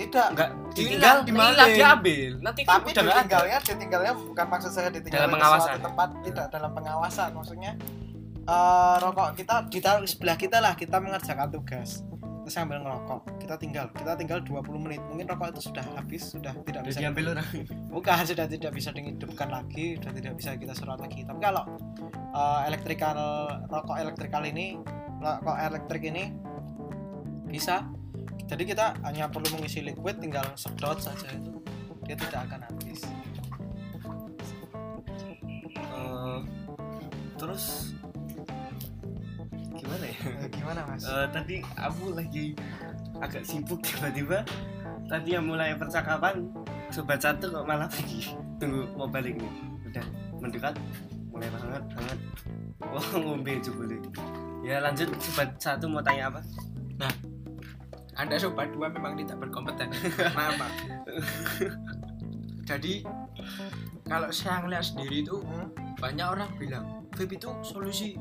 tidak. 0.00 0.26
enggak 0.32 0.50
ditinggal 0.72 1.16
dimaling. 1.28 1.52
hilang 1.52 1.70
diambil. 1.76 2.30
Nanti 2.40 2.60
kan 2.64 2.72
tapi 2.80 2.88
ditinggalnya 2.96 3.58
ditinggalnya 3.60 4.12
bukan 4.16 4.46
maksud 4.48 4.70
saya 4.72 4.88
ditinggal 4.88 5.18
Dalam 5.20 5.28
di 5.28 5.34
pengawasan. 5.36 5.68
suatu 5.68 5.84
tempat 5.90 6.08
tidak 6.24 6.46
dalam 6.48 6.70
pengawasan. 6.72 7.28
Maksudnya 7.36 7.72
eh, 8.46 8.96
rokok. 9.00 9.28
Kita 9.36 9.54
ditaruh 9.68 10.02
di 10.04 10.10
sebelah 10.10 10.36
kita 10.36 10.58
lah 10.62 10.72
kita 10.76 10.96
mengerjakan 11.00 11.48
tugas. 11.52 12.04
Terus 12.44 12.54
sambil 12.56 12.80
ngerokok. 12.80 13.20
Kita 13.42 13.54
tinggal 13.60 13.86
kita 13.92 14.12
tinggal 14.16 14.38
20 14.40 14.84
menit. 14.84 15.00
Mungkin 15.08 15.26
rokok 15.28 15.56
itu 15.56 15.72
sudah 15.72 15.84
habis 15.96 16.22
sudah 16.32 16.54
tidak 16.64 16.82
bisa 16.88 16.98
diambil 17.04 17.36
orang. 17.36 17.48
Bukan 17.94 18.14
sudah 18.24 18.46
tidak 18.48 18.72
bisa 18.72 18.90
dihidupkan 18.90 19.48
lagi 19.50 20.00
sudah 20.00 20.12
tidak 20.14 20.32
bisa 20.40 20.56
kita 20.56 20.72
serot 20.72 21.00
lagi. 21.00 21.22
Tapi 21.24 21.40
kalau 21.40 21.64
eh, 22.10 22.60
elektrikal 22.68 23.16
rokok 23.68 23.96
elektrikal 24.00 24.42
ini 24.44 24.80
rokok 25.20 25.56
elektrik 25.60 26.02
ini 26.08 26.32
bisa. 27.50 27.84
Jadi 28.50 28.66
kita 28.66 28.98
hanya 29.06 29.30
perlu 29.30 29.46
mengisi 29.54 29.78
liquid 29.78 30.18
tinggal 30.18 30.42
sedot 30.58 30.98
saja 30.98 31.30
itu. 31.30 31.54
Dia 32.02 32.18
tidak 32.18 32.50
akan 32.50 32.60
habis. 32.66 33.06
Eh, 35.70 36.40
terus 37.38 37.94
gimana 39.90 40.06
ya? 40.06 40.16
Eh, 40.22 40.48
gimana 40.54 40.80
mas? 40.86 41.02
Eh, 41.02 41.26
tadi 41.34 41.56
aku 41.74 42.14
lagi 42.14 42.54
agak 43.18 43.42
sibuk 43.42 43.82
tiba-tiba. 43.82 44.46
Tadi 45.10 45.34
yang 45.34 45.50
mulai 45.50 45.74
percakapan 45.74 46.46
sobat 46.94 47.18
satu 47.18 47.50
kok 47.50 47.66
malah 47.66 47.90
pergi 47.90 48.30
tunggu 48.62 48.86
mau 48.94 49.10
balik 49.10 49.34
nih. 49.34 49.52
Udah 49.90 50.06
mendekat. 50.38 50.78
Mulai 51.34 51.50
banget 51.50 51.82
banget. 51.90 52.18
Oh 52.86 53.06
ngombe 53.22 53.58
juga 53.58 53.82
boleh 53.82 53.98
ya 54.62 54.78
lanjut. 54.78 55.10
Sobat 55.18 55.58
satu 55.58 55.90
mau 55.90 55.98
tanya 55.98 56.30
apa? 56.30 56.40
Anda 58.14 58.38
sobat 58.38 58.70
dua 58.70 58.94
memang 58.94 59.18
tidak 59.18 59.42
berkompeten. 59.42 59.90
maaf, 60.38 60.54
maaf. 60.54 60.74
Jadi 62.70 63.02
kalau 64.06 64.30
saya 64.30 64.62
ngeliat 64.62 64.86
sendiri 64.86 65.26
itu 65.26 65.42
Hmm? 65.42 65.74
banyak 65.98 66.22
orang 66.22 66.50
bilang 66.54 66.86
vape 67.12 67.34
itu 67.34 67.50
solusi 67.66 68.14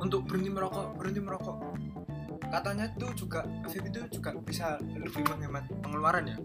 untuk 0.00 0.26
berhenti 0.26 0.50
merokok, 0.50 0.96
berhenti 0.96 1.20
merokok. 1.20 1.56
Katanya 2.50 2.90
itu 2.90 3.06
juga 3.14 3.46
vape 3.46 3.86
itu 3.86 4.00
juga 4.10 4.34
bisa 4.42 4.74
lebih 4.82 5.22
menghemat 5.30 5.70
pengeluaran 5.86 6.26
ya. 6.26 6.36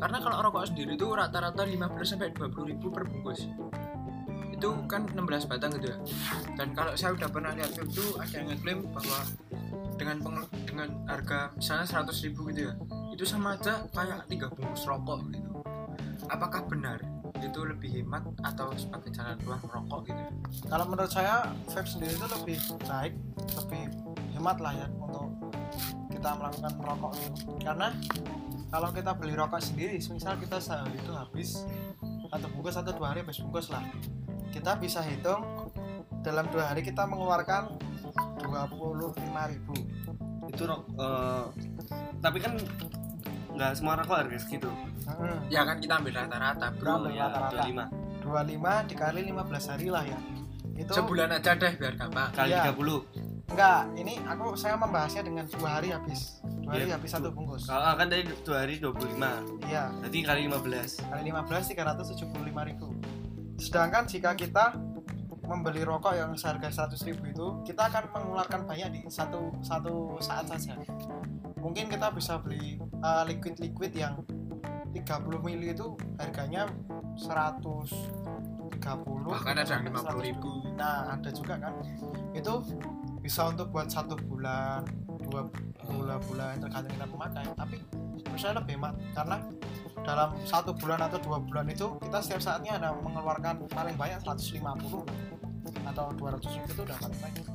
Karena 0.00 0.18
kalau 0.18 0.42
rokok 0.42 0.74
sendiri 0.74 0.98
itu 0.98 1.06
rata-rata 1.06 1.62
15 1.62 2.02
sampai 2.02 2.34
20 2.34 2.70
ribu 2.74 2.90
per 2.90 3.06
bungkus. 3.06 3.46
Itu 4.50 4.74
kan 4.90 5.06
16 5.06 5.46
batang 5.46 5.78
gitu 5.78 5.94
ya. 5.94 5.98
Dan 6.58 6.74
kalau 6.74 6.98
saya 6.98 7.14
udah 7.14 7.28
pernah 7.30 7.54
lihat 7.54 7.70
vape 7.78 7.94
itu 7.94 8.04
ada 8.18 8.34
yang 8.34 8.46
ngeklaim 8.50 8.80
bahwa 8.90 9.18
dengan 10.02 10.18
dengan 10.66 10.88
harga 11.06 11.52
misalnya 11.54 11.86
100 11.86 12.26
ribu 12.26 12.50
gitu 12.50 12.66
ya 12.66 12.74
itu 13.12 13.22
sama 13.22 13.54
aja 13.54 13.86
kayak 13.92 14.26
tiga 14.26 14.50
bungkus 14.50 14.88
rokok 14.88 15.20
gitu 15.30 15.62
apakah 16.26 16.64
benar 16.66 16.98
itu 17.42 17.60
lebih 17.66 17.90
hemat 18.00 18.22
atau 18.46 18.70
sebagai 18.78 19.10
jalan 19.10 19.34
keluar 19.42 19.58
merokok 19.66 20.00
gitu? 20.08 20.22
Kalau 20.70 20.84
menurut 20.86 21.10
saya 21.10 21.50
vape 21.66 21.88
sendiri 21.88 22.14
itu 22.14 22.26
lebih 22.26 22.58
baik 22.86 23.14
lebih 23.58 23.82
hemat 24.38 24.56
lah 24.62 24.72
ya 24.74 24.86
untuk 24.98 25.28
kita 26.10 26.30
melakukan 26.38 26.72
merokok 26.78 27.12
gitu. 27.18 27.50
karena 27.66 27.88
kalau 28.72 28.88
kita 28.94 29.10
beli 29.12 29.34
rokok 29.36 29.60
sendiri 29.60 30.00
misal 30.00 30.34
kita 30.40 30.56
sehari 30.62 30.96
itu 30.96 31.12
habis 31.12 31.66
satu 32.32 32.48
bungkus 32.56 32.80
atau 32.80 32.92
dua 32.96 33.12
hari 33.12 33.20
habis 33.20 33.36
bungkus 33.44 33.68
lah. 33.68 33.84
Kita 34.48 34.80
bisa 34.80 35.04
hitung 35.04 35.44
dalam 36.24 36.48
dua 36.48 36.72
hari 36.72 36.80
kita 36.80 37.04
mengeluarkan 37.04 37.76
25.000 38.40 39.92
itu 40.52 40.62
rok 40.68 40.80
eh, 41.00 41.44
tapi 42.20 42.38
kan 42.38 42.52
nggak 43.62 43.78
semua 43.78 43.94
rokok 43.94 44.16
harga 44.26 44.38
segitu. 44.42 44.70
Hmm, 45.06 45.38
ya 45.46 45.62
kan 45.62 45.78
kita 45.78 46.02
ambil 46.02 46.12
rata-rata 46.18 46.66
bro. 46.74 46.92
Ambil 46.98 47.14
ya 47.14 47.30
rata-rata. 47.30 47.62
25 47.62 48.26
25 48.26 48.90
dikali 48.90 49.20
15 49.30 49.70
hari 49.70 49.86
lah 49.86 50.02
ya. 50.02 50.18
Itu 50.74 50.90
sebulan 50.90 51.30
aja 51.30 51.54
deh 51.54 51.72
biar 51.78 51.94
gampang. 51.94 52.34
Kali 52.34 52.50
Iya. 52.50 52.74
30 52.74 53.06
enggak 53.52 53.84
ini 54.00 54.16
aku 54.24 54.56
saya 54.56 54.80
membahasnya 54.80 55.22
dengan 55.28 55.44
dua 55.46 55.78
hari 55.78 55.92
habis. 55.94 56.40
Dua 56.64 56.72
hari 56.74 56.88
Iya, 56.88 56.96
habis 56.98 57.10
satu 57.12 57.28
bungkus. 57.30 57.68
Kalau 57.68 57.94
kan 57.94 58.06
tadi 58.10 58.24
dua 58.42 58.56
hari 58.66 58.74
25 58.82 59.44
iya. 59.70 59.92
Berarti 60.02 60.18
kali 60.26 60.40
15 60.50 61.06
kali 61.06 61.22
15 61.30 61.70
375 61.70 62.66
ribu. 62.66 62.86
Sedangkan 63.62 64.10
jika 64.10 64.34
kita 64.34 64.74
membeli 65.46 65.84
rokok 65.86 66.16
yang 66.16 66.32
seharga 66.34 66.88
100 66.88 66.98
ribu 67.12 67.22
itu 67.28 67.46
kita 67.68 67.86
akan 67.92 68.10
mengeluarkan 68.10 68.60
banyak 68.66 68.88
di 68.90 69.00
satu 69.06 69.54
satu 69.62 70.16
saat 70.18 70.48
saja. 70.50 70.74
Mungkin 71.60 71.86
kita 71.92 72.10
bisa 72.10 72.40
beli 72.42 72.80
uh, 73.02 73.22
liquid-liquid 73.26 73.92
yang 73.92 74.14
30 74.94 75.46
mili 75.46 75.74
itu 75.74 75.96
harganya 76.20 76.68
130 77.18 77.90
bahkan 79.22 79.54
ada 79.56 79.68
yang 79.68 79.84
50 79.88 80.26
ribu. 80.26 80.50
nah 80.74 81.14
ada 81.14 81.30
juga 81.30 81.54
kan. 81.58 81.74
Itu 82.34 82.62
bisa 83.22 83.46
untuk 83.50 83.70
buat 83.70 83.86
satu 83.86 84.18
bulan 84.26 84.82
dua 85.22 85.46
dua 85.86 86.18
bulan 86.26 86.58
tergantung 86.58 86.92
kita 86.98 87.06
memakai. 87.06 87.46
Tapi 87.54 87.76
saya 88.34 88.58
lebih 88.58 88.80
hemat 88.80 88.94
karena 89.14 89.36
dalam 90.02 90.34
satu 90.42 90.74
bulan 90.74 90.98
atau 91.06 91.18
dua 91.22 91.38
bulan 91.38 91.70
itu 91.70 91.94
kita 92.02 92.18
setiap 92.18 92.42
saatnya 92.42 92.74
ada 92.80 92.90
mengeluarkan 92.98 93.70
paling 93.70 93.94
banyak 93.94 94.18
150 94.18 94.58
atau 95.86 96.04
200 96.18 96.42
ribu 96.58 96.68
itu 96.74 96.82
udah 96.82 96.98
paling 96.98 97.20
banyak. 97.22 97.46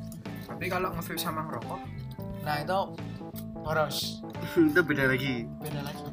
Tapi 0.48 0.66
kalau 0.72 0.96
nge 0.96 1.20
sama 1.20 1.44
ngerokok? 1.44 1.82
Nah 2.48 2.56
itu 2.64 2.80
boros 3.68 4.24
itu 4.72 4.80
beda 4.80 5.12
lagi. 5.12 5.44
Beda 5.60 5.84
lagi. 5.84 6.08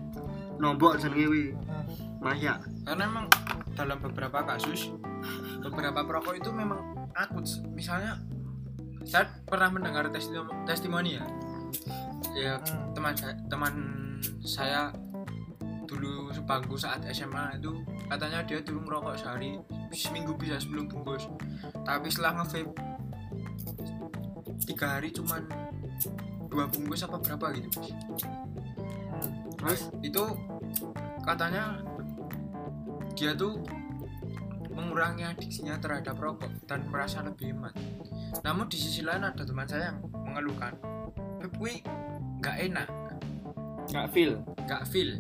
Nombok 0.59 0.99
jenenge 0.99 1.27
wi 1.31 1.45
Hmm. 1.55 2.19
maya 2.19 2.59
karena 2.88 3.05
memang 3.07 3.27
dalam 3.79 4.01
beberapa 4.03 4.43
kasus 4.43 4.90
beberapa 5.62 6.03
perokok 6.03 6.35
itu 6.35 6.51
memang 6.51 7.07
akut. 7.14 7.47
Misalnya 7.71 8.19
saya 9.05 9.29
pernah 9.45 9.69
mendengar 9.71 10.09
testimoni, 10.11 10.51
testimoni 10.67 11.11
ya. 11.21 11.25
Ya 12.35 12.53
Hmm. 12.59 12.90
teman 12.97 13.14
saya 13.14 13.35
teman 13.47 13.75
saya 14.43 14.81
dulu 15.87 16.33
sebangku 16.35 16.75
saat 16.75 17.07
SMA 17.07 17.61
itu 17.61 17.71
katanya 18.11 18.43
dia 18.43 18.59
dulu 18.64 18.83
ngerokok 18.88 19.14
sehari 19.14 19.61
seminggu 19.95 20.35
bisa 20.35 20.59
10 20.59 20.90
bungkus. 20.90 21.31
Tapi 21.87 22.11
setelah 22.11 22.43
nge 22.43 22.67
tiga 24.64 24.99
hari 24.99 25.12
cuman 25.12 25.45
dua 26.55 26.71
bungkus 26.71 27.03
apa 27.03 27.19
berapa 27.19 27.47
gitu. 27.59 27.69
Hmm. 27.75 29.33
terus 29.59 29.90
itu 30.07 30.23
katanya 31.27 31.83
dia 33.19 33.35
tuh 33.35 33.59
mengurangi 34.71 35.27
adiksinya 35.27 35.79
terhadap 35.83 36.14
rokok 36.19 36.51
dan 36.71 36.87
merasa 36.90 37.27
lebih 37.27 37.51
hemat 37.55 37.75
namun 38.47 38.71
di 38.71 38.79
sisi 38.79 39.03
lain 39.03 39.27
ada 39.27 39.43
teman 39.43 39.67
saya 39.67 39.90
yang 39.95 39.99
mengeluhkan 40.27 40.75
"Beb, 41.43 41.53
kui 41.59 41.83
nggak 42.43 42.57
enak 42.71 42.88
nggak 43.90 44.07
feel 44.14 44.38
nggak 44.67 44.83
feel 44.87 45.11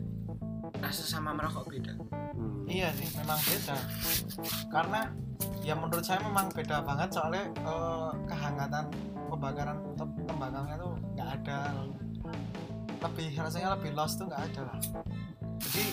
rasa 0.78 1.02
sama 1.02 1.34
merokok 1.34 1.66
beda 1.70 1.94
Hmm. 2.34 2.66
Iya 2.66 2.90
sih, 2.98 3.06
memang 3.14 3.38
beda. 3.38 3.76
Karena 4.74 5.00
ya 5.62 5.74
menurut 5.78 6.02
saya 6.02 6.18
memang 6.26 6.50
beda 6.50 6.82
banget 6.82 7.14
soalnya 7.14 7.46
eh, 7.46 8.10
kehangatan 8.26 8.84
pembakaran 9.30 9.78
tem- 9.94 10.18
tembakaunya 10.26 10.74
tuh 10.74 10.90
nggak 10.90 10.93
ada. 11.44 11.84
Lebih 13.04 13.36
rasanya 13.36 13.76
lebih 13.76 13.92
lost 13.92 14.16
tuh 14.16 14.26
nggak 14.32 14.42
ada 14.52 14.60
lah. 14.64 14.78
Jadi 15.60 15.84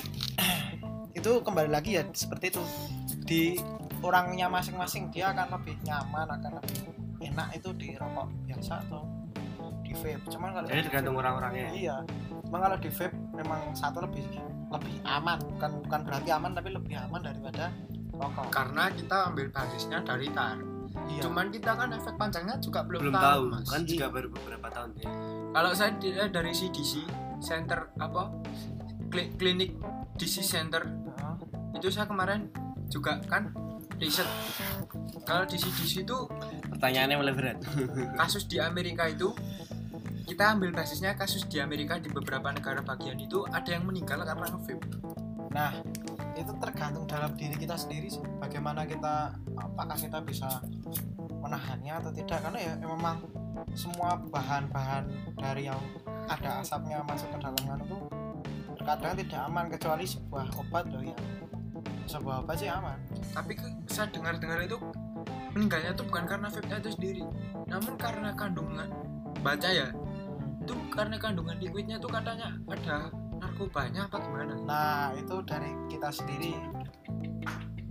itu 1.19 1.31
kembali 1.43 1.69
lagi 1.69 1.99
ya 1.99 2.03
seperti 2.15 2.55
itu 2.55 2.63
di 3.27 3.43
orangnya 4.01 4.47
masing-masing 4.47 5.11
dia 5.11 5.35
akan 5.35 5.59
lebih 5.59 5.75
nyaman 5.83 6.27
akan 6.39 6.51
lebih 6.63 6.79
enak 7.21 7.47
itu 7.53 7.69
di 7.77 7.93
rokok 7.99 8.27
biasa 8.47 8.81
atau 8.87 9.03
di 9.83 9.91
vape. 9.91 10.23
Cuman 10.31 10.49
kalau 10.55 10.65
jadi 10.71 10.81
di 10.81 10.85
tergantung 10.87 11.15
orang-orangnya 11.19 11.67
Iya. 11.75 11.95
Memang 12.47 12.61
kalau 12.63 12.77
di 12.79 12.89
vape 12.89 13.15
memang 13.35 13.59
satu 13.75 14.07
lebih 14.07 14.23
lebih 14.71 14.95
aman, 15.03 15.35
bukan 15.55 15.71
bukan 15.83 15.99
berarti 16.07 16.29
aman 16.31 16.51
tapi 16.55 16.69
lebih 16.71 16.95
aman 16.95 17.19
daripada 17.19 17.75
rokok. 18.15 18.47
karena 18.55 18.87
kita 18.95 19.17
ambil 19.27 19.51
basisnya 19.51 19.99
dari 19.99 20.31
tar 20.31 20.70
Iya. 21.11 21.21
cuman 21.23 21.45
kita 21.49 21.71
kan 21.73 21.89
efek 21.91 22.15
panjangnya 22.15 22.55
juga 22.57 22.79
belum, 22.81 23.01
belum 23.03 23.15
tahu 23.15 23.41
mas. 23.49 23.67
Kan 23.67 23.83
juga 23.83 24.05
Iya. 24.05 24.13
baru 24.13 24.27
beberapa 24.29 24.67
tahun 24.67 24.89
ya. 24.95 25.09
Kalau 25.51 25.71
saya 25.73 25.91
dilihat 25.95 26.31
dari 26.31 26.51
CDC 26.51 27.03
center 27.39 27.91
apa 27.97 28.31
Kli- 29.07 29.31
klinik 29.35 29.75
DC 30.15 30.39
center. 30.39 30.87
Itu 31.75 31.87
saya 31.89 32.05
kemarin 32.05 32.47
juga 32.87 33.19
kan 33.21 33.51
riset. 33.97 34.23
Kalau 35.21 35.43
di 35.43 35.55
CDC 35.55 36.01
itu 36.01 36.17
pertanyaannya 36.69 37.15
mulai 37.15 37.33
berat. 37.35 37.57
kasus 38.21 38.45
di 38.45 38.57
Amerika 38.57 39.05
itu 39.05 39.35
kita 40.23 40.55
ambil 40.55 40.71
basisnya 40.71 41.11
kasus 41.13 41.43
di 41.45 41.59
Amerika 41.59 41.99
di 41.99 42.07
beberapa 42.07 42.47
negara 42.49 42.79
bagian 42.79 43.19
itu 43.19 43.43
ada 43.45 43.67
yang 43.67 43.83
meninggal 43.83 44.23
karena 44.23 44.47
nge-vape 44.47 44.87
Nah, 45.51 45.75
itu 46.35 46.51
tergantung 46.59 47.05
dalam 47.07 47.31
diri 47.35 47.55
kita 47.55 47.75
sendiri 47.75 48.07
sih. 48.07 48.23
Bagaimana 48.39 48.87
kita 48.87 49.35
apakah 49.57 49.97
kita 49.97 50.19
bisa 50.23 50.61
menahannya 51.41 51.93
atau 51.99 52.11
tidak. 52.13 52.39
Karena 52.43 52.59
ya 52.59 52.73
memang 52.79 53.23
semua 53.75 54.15
bahan-bahan 54.17 55.07
dari 55.37 55.67
yang 55.67 55.79
ada 56.27 56.63
asapnya 56.63 57.03
masuk 57.03 57.27
ke 57.35 57.37
dalam 57.39 57.63
anu 57.67 57.83
tuh 57.87 58.01
kadang 58.83 59.15
tidak 59.17 59.41
aman. 59.47 59.65
Kecuali 59.69 60.05
sebuah 60.07 60.45
obat 60.57 60.85
loh 60.89 61.03
ya 61.03 61.17
sebuah 62.11 62.43
obat 62.43 62.59
sih 62.59 62.67
aman. 62.67 62.99
Tapi 63.31 63.55
saya 63.87 64.11
dengar-dengar 64.11 64.59
itu 64.67 64.77
meninggalnya 65.55 65.95
itu 65.95 66.03
bukan 66.03 66.23
karena 66.27 66.47
vape 66.51 66.67
itu 66.67 66.91
sendiri. 66.95 67.23
Namun 67.71 67.95
karena 67.95 68.35
kandungan 68.35 68.89
baca 69.39 69.69
ya. 69.71 69.87
Itu 70.61 70.75
karena 70.91 71.15
kandungan 71.17 71.57
liquidnya 71.57 71.97
tuh 71.97 72.11
katanya 72.11 72.53
ada 72.67 73.09
narkobanya 73.41 74.05
apa 74.05 74.17
gimana? 74.21 74.53
Nah 74.61 75.11
itu 75.17 75.35
dari 75.43 75.73
kita 75.89 76.13
sendiri. 76.13 76.53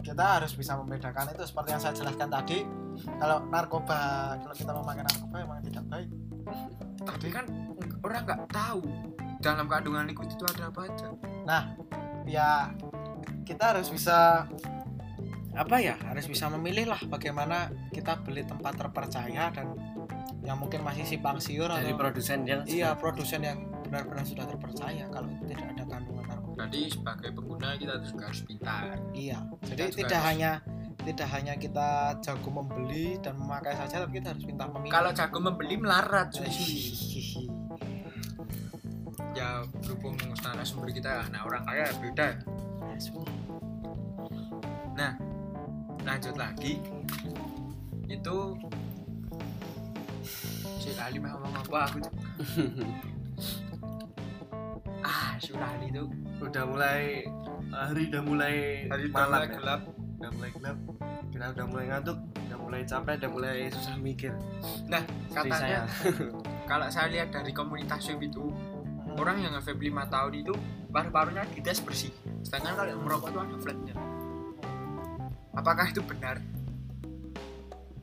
Kita 0.00 0.40
harus 0.40 0.56
bisa 0.56 0.78
membedakan 0.78 1.34
itu 1.34 1.44
seperti 1.44 1.68
yang 1.74 1.82
saya 1.82 1.94
jelaskan 1.98 2.30
tadi. 2.30 2.64
Kalau 3.18 3.44
narkoba 3.50 4.34
kalau 4.38 4.54
kita 4.54 4.72
memakai 4.72 5.04
narkoba 5.04 5.36
memang 5.42 5.60
tidak 5.66 5.84
baik. 5.90 6.08
Tapi 7.04 7.28
kan 7.28 7.44
orang 8.06 8.22
nggak 8.24 8.42
tahu 8.48 8.82
dalam 9.42 9.66
kandungan 9.66 10.06
liquid 10.08 10.30
itu 10.30 10.44
ada 10.46 10.70
apa 10.70 10.80
aja. 10.88 11.08
Ya 12.24 12.70
kita 13.42 13.74
harus 13.74 13.90
bisa 13.90 14.46
apa 15.50 15.76
ya 15.82 15.98
harus 16.06 16.30
bisa 16.30 16.46
memilih 16.46 16.94
lah 16.94 17.02
bagaimana 17.10 17.74
kita 17.90 18.22
beli 18.22 18.46
tempat 18.46 18.78
terpercaya 18.78 19.50
dan 19.50 19.74
yang 20.46 20.56
mungkin 20.62 20.86
masih 20.86 21.02
simpang 21.02 21.42
siur 21.42 21.66
dari 21.66 21.90
atau 21.90 21.98
produsen 21.98 22.46
yang 22.46 22.62
iya 22.70 22.94
produsen 22.94 23.42
yang 23.42 23.58
benar-benar 23.90 24.22
sudah 24.22 24.46
terpercaya 24.46 25.04
kalau 25.10 25.26
tidak 25.42 25.66
ada 25.66 25.82
kandungan 25.82 26.24
narkoba. 26.30 26.54
Jadi 26.62 26.80
sebagai 26.94 27.30
pengguna 27.34 27.68
kita 27.74 27.94
juga 28.06 28.22
harus 28.30 28.42
pintar. 28.46 28.82
Iya 29.10 29.38
jadi 29.66 29.82
Kita 29.90 29.96
tidak 29.98 30.20
harus- 30.22 30.28
hanya 30.30 30.52
tidak 31.00 31.28
hanya 31.32 31.54
kita 31.56 31.88
jago 32.22 32.50
membeli 32.54 33.18
dan 33.18 33.34
memakai 33.34 33.74
saja 33.74 34.06
tapi 34.06 34.22
kita 34.22 34.30
harus 34.30 34.44
pintar 34.46 34.70
memilih. 34.70 34.92
Kalau 34.94 35.10
jago 35.10 35.38
membeli 35.42 35.74
melarat 35.74 36.28
suwi 36.30 37.50
ya 39.34 39.62
berhubung 39.82 40.14
narasumber 40.38 40.90
kita 40.94 41.26
anak 41.26 41.42
orang 41.42 41.62
kaya 41.66 41.90
beda. 41.98 42.28
Lanjut 46.00 46.34
lagi. 46.34 46.80
Itu 48.10 48.58
si 50.82 50.90
Lali 50.98 51.22
mau 51.22 51.38
ngomong 51.38 51.54
apa? 51.64 51.80
Aku 51.86 51.98
Ah 55.40 55.72
Lali 55.72 55.88
itu 55.88 56.04
udah 56.44 56.64
mulai 56.68 57.24
hari 57.72 58.12
udah 58.12 58.22
mulai 58.28 58.54
hari 58.92 59.08
malam 59.08 59.32
malam 59.32 59.48
ya. 59.48 59.56
gelap. 59.56 59.80
Udah 60.20 60.30
mulai 60.36 60.50
gelap. 60.52 60.78
Kita 61.32 61.44
udah 61.56 61.64
mulai 61.64 61.84
ngantuk 61.88 62.18
udah 62.20 62.58
mulai 62.60 62.80
capek 62.84 63.14
udah 63.24 63.30
mulai 63.32 63.56
susah 63.72 63.96
mikir. 63.96 64.32
Nah 64.92 65.00
katanya 65.32 65.88
saya. 65.88 66.12
kalau 66.70 66.86
saya 66.92 67.08
lihat 67.08 67.32
dari 67.32 67.56
komunitas 67.56 68.04
vape 68.04 68.28
itu 68.28 68.52
orang 69.16 69.40
yang 69.40 69.56
nge-vape 69.56 69.80
5 69.80 70.12
tahun 70.12 70.32
itu 70.44 70.54
paru-parunya 70.92 71.44
dites 71.56 71.80
bersih. 71.80 72.12
Sedangkan 72.44 72.76
kalau 72.76 72.90
yang 72.92 73.00
merokok 73.00 73.28
itu 73.32 73.40
ada 73.40 73.56
flatnya. 73.64 73.94
Apakah 75.56 75.86
itu 75.88 76.04
benar? 76.04 76.36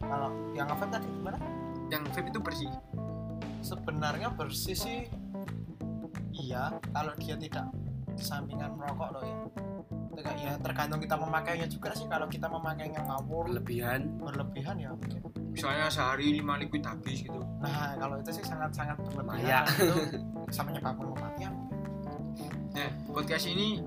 Kalau 0.01 0.33
yang 0.57 0.65
apa 0.73 0.83
tadi 0.89 1.05
gimana? 1.05 1.37
Yang 1.93 2.01
vape 2.17 2.29
itu 2.33 2.39
bersih. 2.41 2.71
Sebenarnya 3.61 4.33
bersih 4.33 4.73
sih 4.73 5.05
iya 6.37 6.63
kalau 6.93 7.13
dia 7.17 7.35
tidak 7.37 7.67
sampingan 8.17 8.73
merokok 8.73 9.09
loh 9.17 9.23
ya. 9.23 9.37
Tidak, 10.17 10.35
ya 10.41 10.53
tergantung 10.57 10.97
kita 10.97 11.13
memakainya 11.13 11.67
juga 11.69 11.93
sih. 11.93 12.09
Kalau 12.09 12.25
kita 12.25 12.49
memakainya 12.49 13.05
ngawur 13.05 13.53
berlebihan. 13.53 14.17
berlebihan 14.17 14.75
ya 14.81 14.89
mungkin. 14.97 15.21
Misalnya 15.53 15.89
sehari 15.93 16.41
5 16.41 16.61
liquid 16.65 16.83
habis 16.85 17.21
gitu. 17.21 17.41
Nah 17.61 17.93
kalau 18.01 18.17
itu 18.17 18.29
sih 18.33 18.45
sangat 18.45 18.73
sangat 18.73 18.97
berlebihan 18.97 19.65
itu 19.69 19.95
bisa 20.49 20.61
menyebabkan 20.65 21.05
kematian 21.13 21.53
Nah, 22.77 22.93
podcast 23.09 23.49
ini 23.49 23.81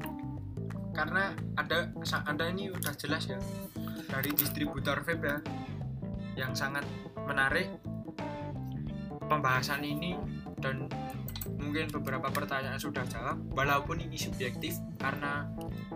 karena 0.90 1.30
ada 1.54 1.86
ada 2.26 2.44
ini 2.50 2.74
udah 2.74 2.90
jelas 2.98 3.30
ya 3.30 3.38
dari 4.10 4.34
distributor 4.34 4.98
vape 5.06 5.22
ya 5.22 5.38
yang 6.34 6.52
sangat 6.58 6.82
menarik 7.22 7.70
pembahasan 9.30 9.86
ini 9.86 10.18
dan 10.58 10.90
mungkin 11.70 11.86
beberapa 12.02 12.26
pertanyaan 12.34 12.82
sudah 12.82 13.06
jawab. 13.06 13.38
Walaupun 13.54 14.02
ini 14.02 14.18
subjektif 14.18 14.74
karena 14.98 15.46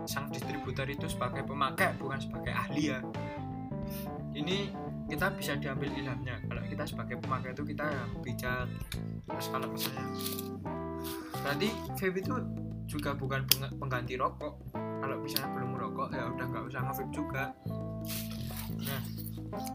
sang 0.07 0.31
distributor 0.31 0.87
itu 0.87 1.03
sebagai 1.11 1.43
pemakai 1.43 1.99
bukan 1.99 2.15
sebagai 2.15 2.55
ahli 2.55 2.95
ya. 2.95 3.03
Ini 4.31 4.71
kita 5.11 5.35
bisa 5.35 5.59
diambil 5.59 5.91
ilhamnya. 5.91 6.39
Kalau 6.47 6.63
kita 6.63 6.87
sebagai 6.87 7.19
pemakai 7.19 7.51
itu 7.51 7.67
kita 7.67 7.91
bijak 8.23 8.71
terus 9.27 9.51
kalau 9.51 9.67
misalnya. 9.67 10.07
Berarti 11.43 11.67
vape 11.99 12.17
itu 12.23 12.33
juga 12.87 13.11
bukan 13.11 13.43
peng- 13.43 13.75
pengganti 13.75 14.15
rokok. 14.15 14.55
Kalau 14.79 15.19
misalnya 15.19 15.59
belum 15.59 15.69
merokok 15.75 16.07
ya 16.15 16.23
udah 16.31 16.45
nggak 16.55 16.63
usah 16.71 16.81
nge-vape 16.87 17.11
juga. 17.11 17.43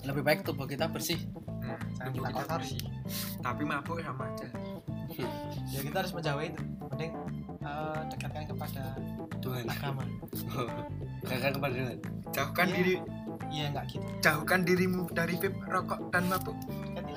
Lebih 0.08 0.22
baik 0.24 0.48
tubuh 0.48 0.64
kita 0.64 0.88
bersih. 0.88 1.28
Nah, 1.60 1.76
tubuh 2.08 2.24
kita 2.24 2.56
bersih. 2.56 2.80
Tapi 3.44 3.62
mabuk 3.68 4.00
sama 4.00 4.32
aja 4.32 4.48
ya 5.68 5.80
kita 5.80 5.96
harus 5.96 6.12
menjauhi 6.12 6.46
itu. 6.48 6.62
Mending 6.86 7.12
eh, 7.60 8.00
dekatkan 8.08 8.44
kepada 8.46 8.82
Tuhan. 9.38 9.64
agama. 9.64 10.02
Kakak 11.22 11.50
kepada 11.54 11.72
Tuhan. 11.74 11.98
Jauhkan 12.30 12.66
Iya. 12.66 12.76
diri. 12.76 12.94
Iya 13.50 13.64
enggak 13.68 13.84
gitu. 13.88 14.06
Jauhkan 14.20 14.60
dirimu 14.62 15.02
dari 15.10 15.34
vape 15.34 15.58
rokok 15.66 16.00
dan 16.08 16.22
mabuk. 16.26 16.56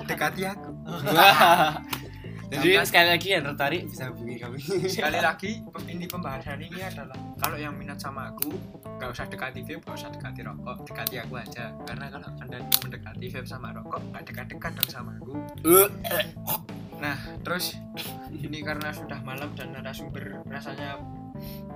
Dekati 0.04 0.42
aku. 0.44 0.70
Jadi 2.44 2.76
sekali 2.86 3.08
lagi 3.08 3.28
yang 3.34 3.42
tertarik 3.44 3.82
bisa 3.88 4.12
hubungi 4.14 4.36
kami. 4.38 4.58
Sekali 4.86 5.18
lagi 5.26 5.58
ini 5.88 6.06
pembahasan 6.06 6.60
ini 6.60 6.80
adalah 6.80 7.16
kalau 7.40 7.56
yang 7.56 7.74
minat 7.74 7.98
sama 7.98 8.30
aku 8.30 8.52
nggak 8.94 9.10
usah 9.10 9.26
dekati 9.26 9.64
vape 9.64 9.80
nggak 9.80 9.96
usah 9.96 10.10
dekati 10.12 10.40
rokok 10.42 10.76
dekati 10.86 11.14
aku 11.18 11.34
aja. 11.34 11.72
Karena 11.82 12.06
kalau 12.10 12.28
anda 12.36 12.58
mendekati 12.78 13.26
vape 13.28 13.48
sama 13.48 13.70
rokok 13.70 14.02
nggak 14.12 14.22
dekat-dekat 14.28 14.70
dong 14.70 14.90
sama 14.92 15.10
aku 15.18 15.32
Nah, 17.04 17.20
terus 17.44 17.76
ini 18.32 18.64
karena 18.64 18.88
sudah 18.88 19.20
malam 19.20 19.52
dan 19.52 19.76
narasumber 19.76 20.40
rasanya 20.48 20.96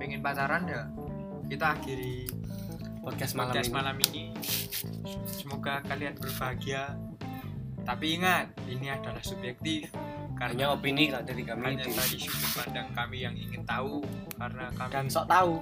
pengen 0.01 0.25
pacaran 0.25 0.65
ya, 0.65 0.89
kita 1.45 1.77
akhiri 1.77 2.25
podcast 3.05 3.37
malam 3.37 3.53
podcast 3.53 3.69
ini 3.69 3.77
malam 3.77 3.97
ini. 4.09 4.25
Semoga 5.29 5.85
kalian 5.85 6.17
berbahagia. 6.17 6.97
Tapi 7.85 8.17
ingat, 8.17 8.57
ini 8.65 8.89
adalah 8.89 9.21
subjektif 9.21 9.93
hanya 10.33 10.33
karena 10.33 10.73
opini 10.73 11.13
kak 11.13 11.29
dari 11.29 11.45
kami 11.45 11.77
hanya 11.77 11.85
tadi 11.85 12.17
sudut 12.17 12.51
pandang 12.55 12.89
kami 12.95 13.27
yang 13.27 13.35
ingin 13.37 13.61
tahu 13.67 14.01
karena 14.39 14.71
kami 14.71 14.87
dan 14.87 15.05
sok 15.11 15.27
tahu 15.27 15.59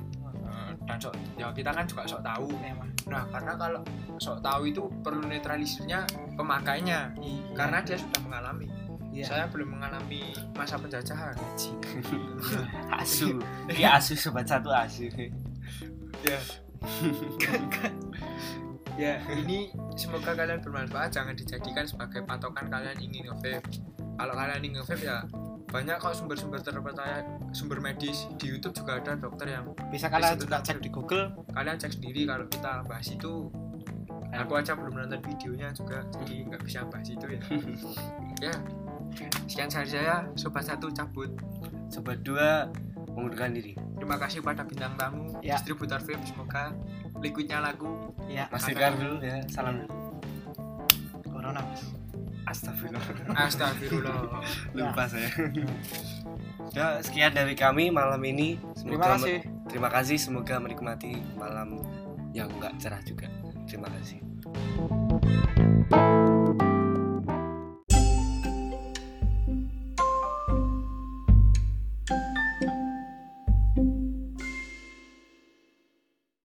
eh, 0.47 0.71
dan 0.85 0.97
sok 1.01 1.13
ya 1.35 1.51
kita 1.51 1.75
kan 1.75 1.83
juga 1.83 2.07
sok 2.07 2.23
tahu. 2.23 2.47
memang 2.63 2.87
Nah, 3.07 3.23
karena 3.31 3.55
kalau 3.55 3.81
sok 4.19 4.43
tahu 4.43 4.67
itu 4.67 4.83
perlu 5.03 5.23
netralisirnya 5.27 6.03
pemakainya 6.35 7.15
karena 7.55 7.79
dia 7.83 7.95
sudah 7.95 8.19
mengalami. 8.23 8.86
Iya. 9.17 9.25
Saya 9.25 9.45
belum 9.49 9.73
mengalami 9.73 10.29
masa 10.53 10.77
penjajahan. 10.77 11.33
asu. 13.01 13.41
Ya 13.73 13.97
asu 13.97 14.13
sobat 14.13 14.45
satu 14.45 14.69
asu. 14.69 15.09
Ya 16.21 16.37
ya 18.93 19.17
ini 19.33 19.73
semoga 19.97 20.37
kalian 20.37 20.61
bermanfaat. 20.61 21.17
Jangan 21.17 21.33
dijadikan 21.33 21.89
sebagai 21.89 22.21
patokan 22.29 22.69
kalian 22.69 22.97
ingin 23.01 23.33
nge 23.33 23.57
kalau 24.21 24.37
kalian 24.37 24.61
ingin 24.61 24.85
nge 24.85 25.01
ya 25.01 25.25
banyak 25.67 25.97
kok 25.97 26.13
sumber-sumber 26.13 26.61
terpercaya 26.61 27.25
sumber 27.57 27.81
medis. 27.81 28.29
Di 28.37 28.53
YouTube 28.53 28.77
juga 28.77 29.01
ada 29.01 29.17
dokter 29.17 29.49
yang 29.49 29.73
bisa 29.89 30.13
kalian 30.13 30.37
Bisa 30.37 30.45
juga 30.45 30.57
cek 30.61 30.77
di 30.77 30.89
Google. 30.93 31.33
Kalian 31.57 31.81
cek 31.81 31.97
sendiri 31.97 32.29
kalau 32.29 32.45
kita 32.45 32.85
bahas 32.85 33.09
itu. 33.09 33.49
Aku 34.27 34.53
aja 34.53 34.77
belum 34.77 34.93
nonton 34.93 35.23
videonya 35.23 35.73
juga 35.73 36.05
jadi 36.13 36.45
nggak 36.53 36.61
bisa 36.61 36.85
bahas 36.85 37.09
itu 37.09 37.25
ya. 37.25 37.41
Ya 38.37 38.53
sekian 39.45 39.69
saja 39.69 40.25
sobat 40.33 40.63
satu 40.63 40.87
cabut. 40.89 41.31
Sobat 41.87 42.21
dua 42.21 42.67
mengundurkan 43.11 43.51
diri. 43.51 43.73
Terima 43.97 44.15
kasih 44.15 44.39
pada 44.39 44.61
bintang 44.61 44.93
tamu 44.93 45.25
Ya. 45.41 45.57
distributor 45.57 45.97
vape 45.97 46.21
semoga 46.23 46.69
liquidnya 47.17 47.57
laku. 47.59 48.13
Ya 48.27 48.45
pastikan 48.47 48.93
dulu 48.93 49.17
ya 49.19 49.41
salam 49.49 49.81
dulu. 49.81 49.93
Corona 51.25 51.61
Mas. 51.61 51.81
astagfirullah. 52.47 53.03
Astagfirullah. 53.35 54.39
Lupa 54.77 55.03
saya. 55.03 55.27
Ya 56.71 57.01
sekian 57.01 57.33
dari 57.33 57.57
kami 57.57 57.89
malam 57.89 58.21
ini. 58.23 58.55
Terima 58.77 59.03
Semoga 59.03 59.07
kasih. 59.17 59.37
terima 59.67 59.89
kasih 59.91 60.17
semoga 60.21 60.55
menikmati 60.57 61.17
malam 61.35 61.81
yang 62.31 62.47
enggak 62.53 62.71
cerah 62.77 63.01
juga. 63.03 63.27
Terima 63.67 63.91
kasih 63.91 64.23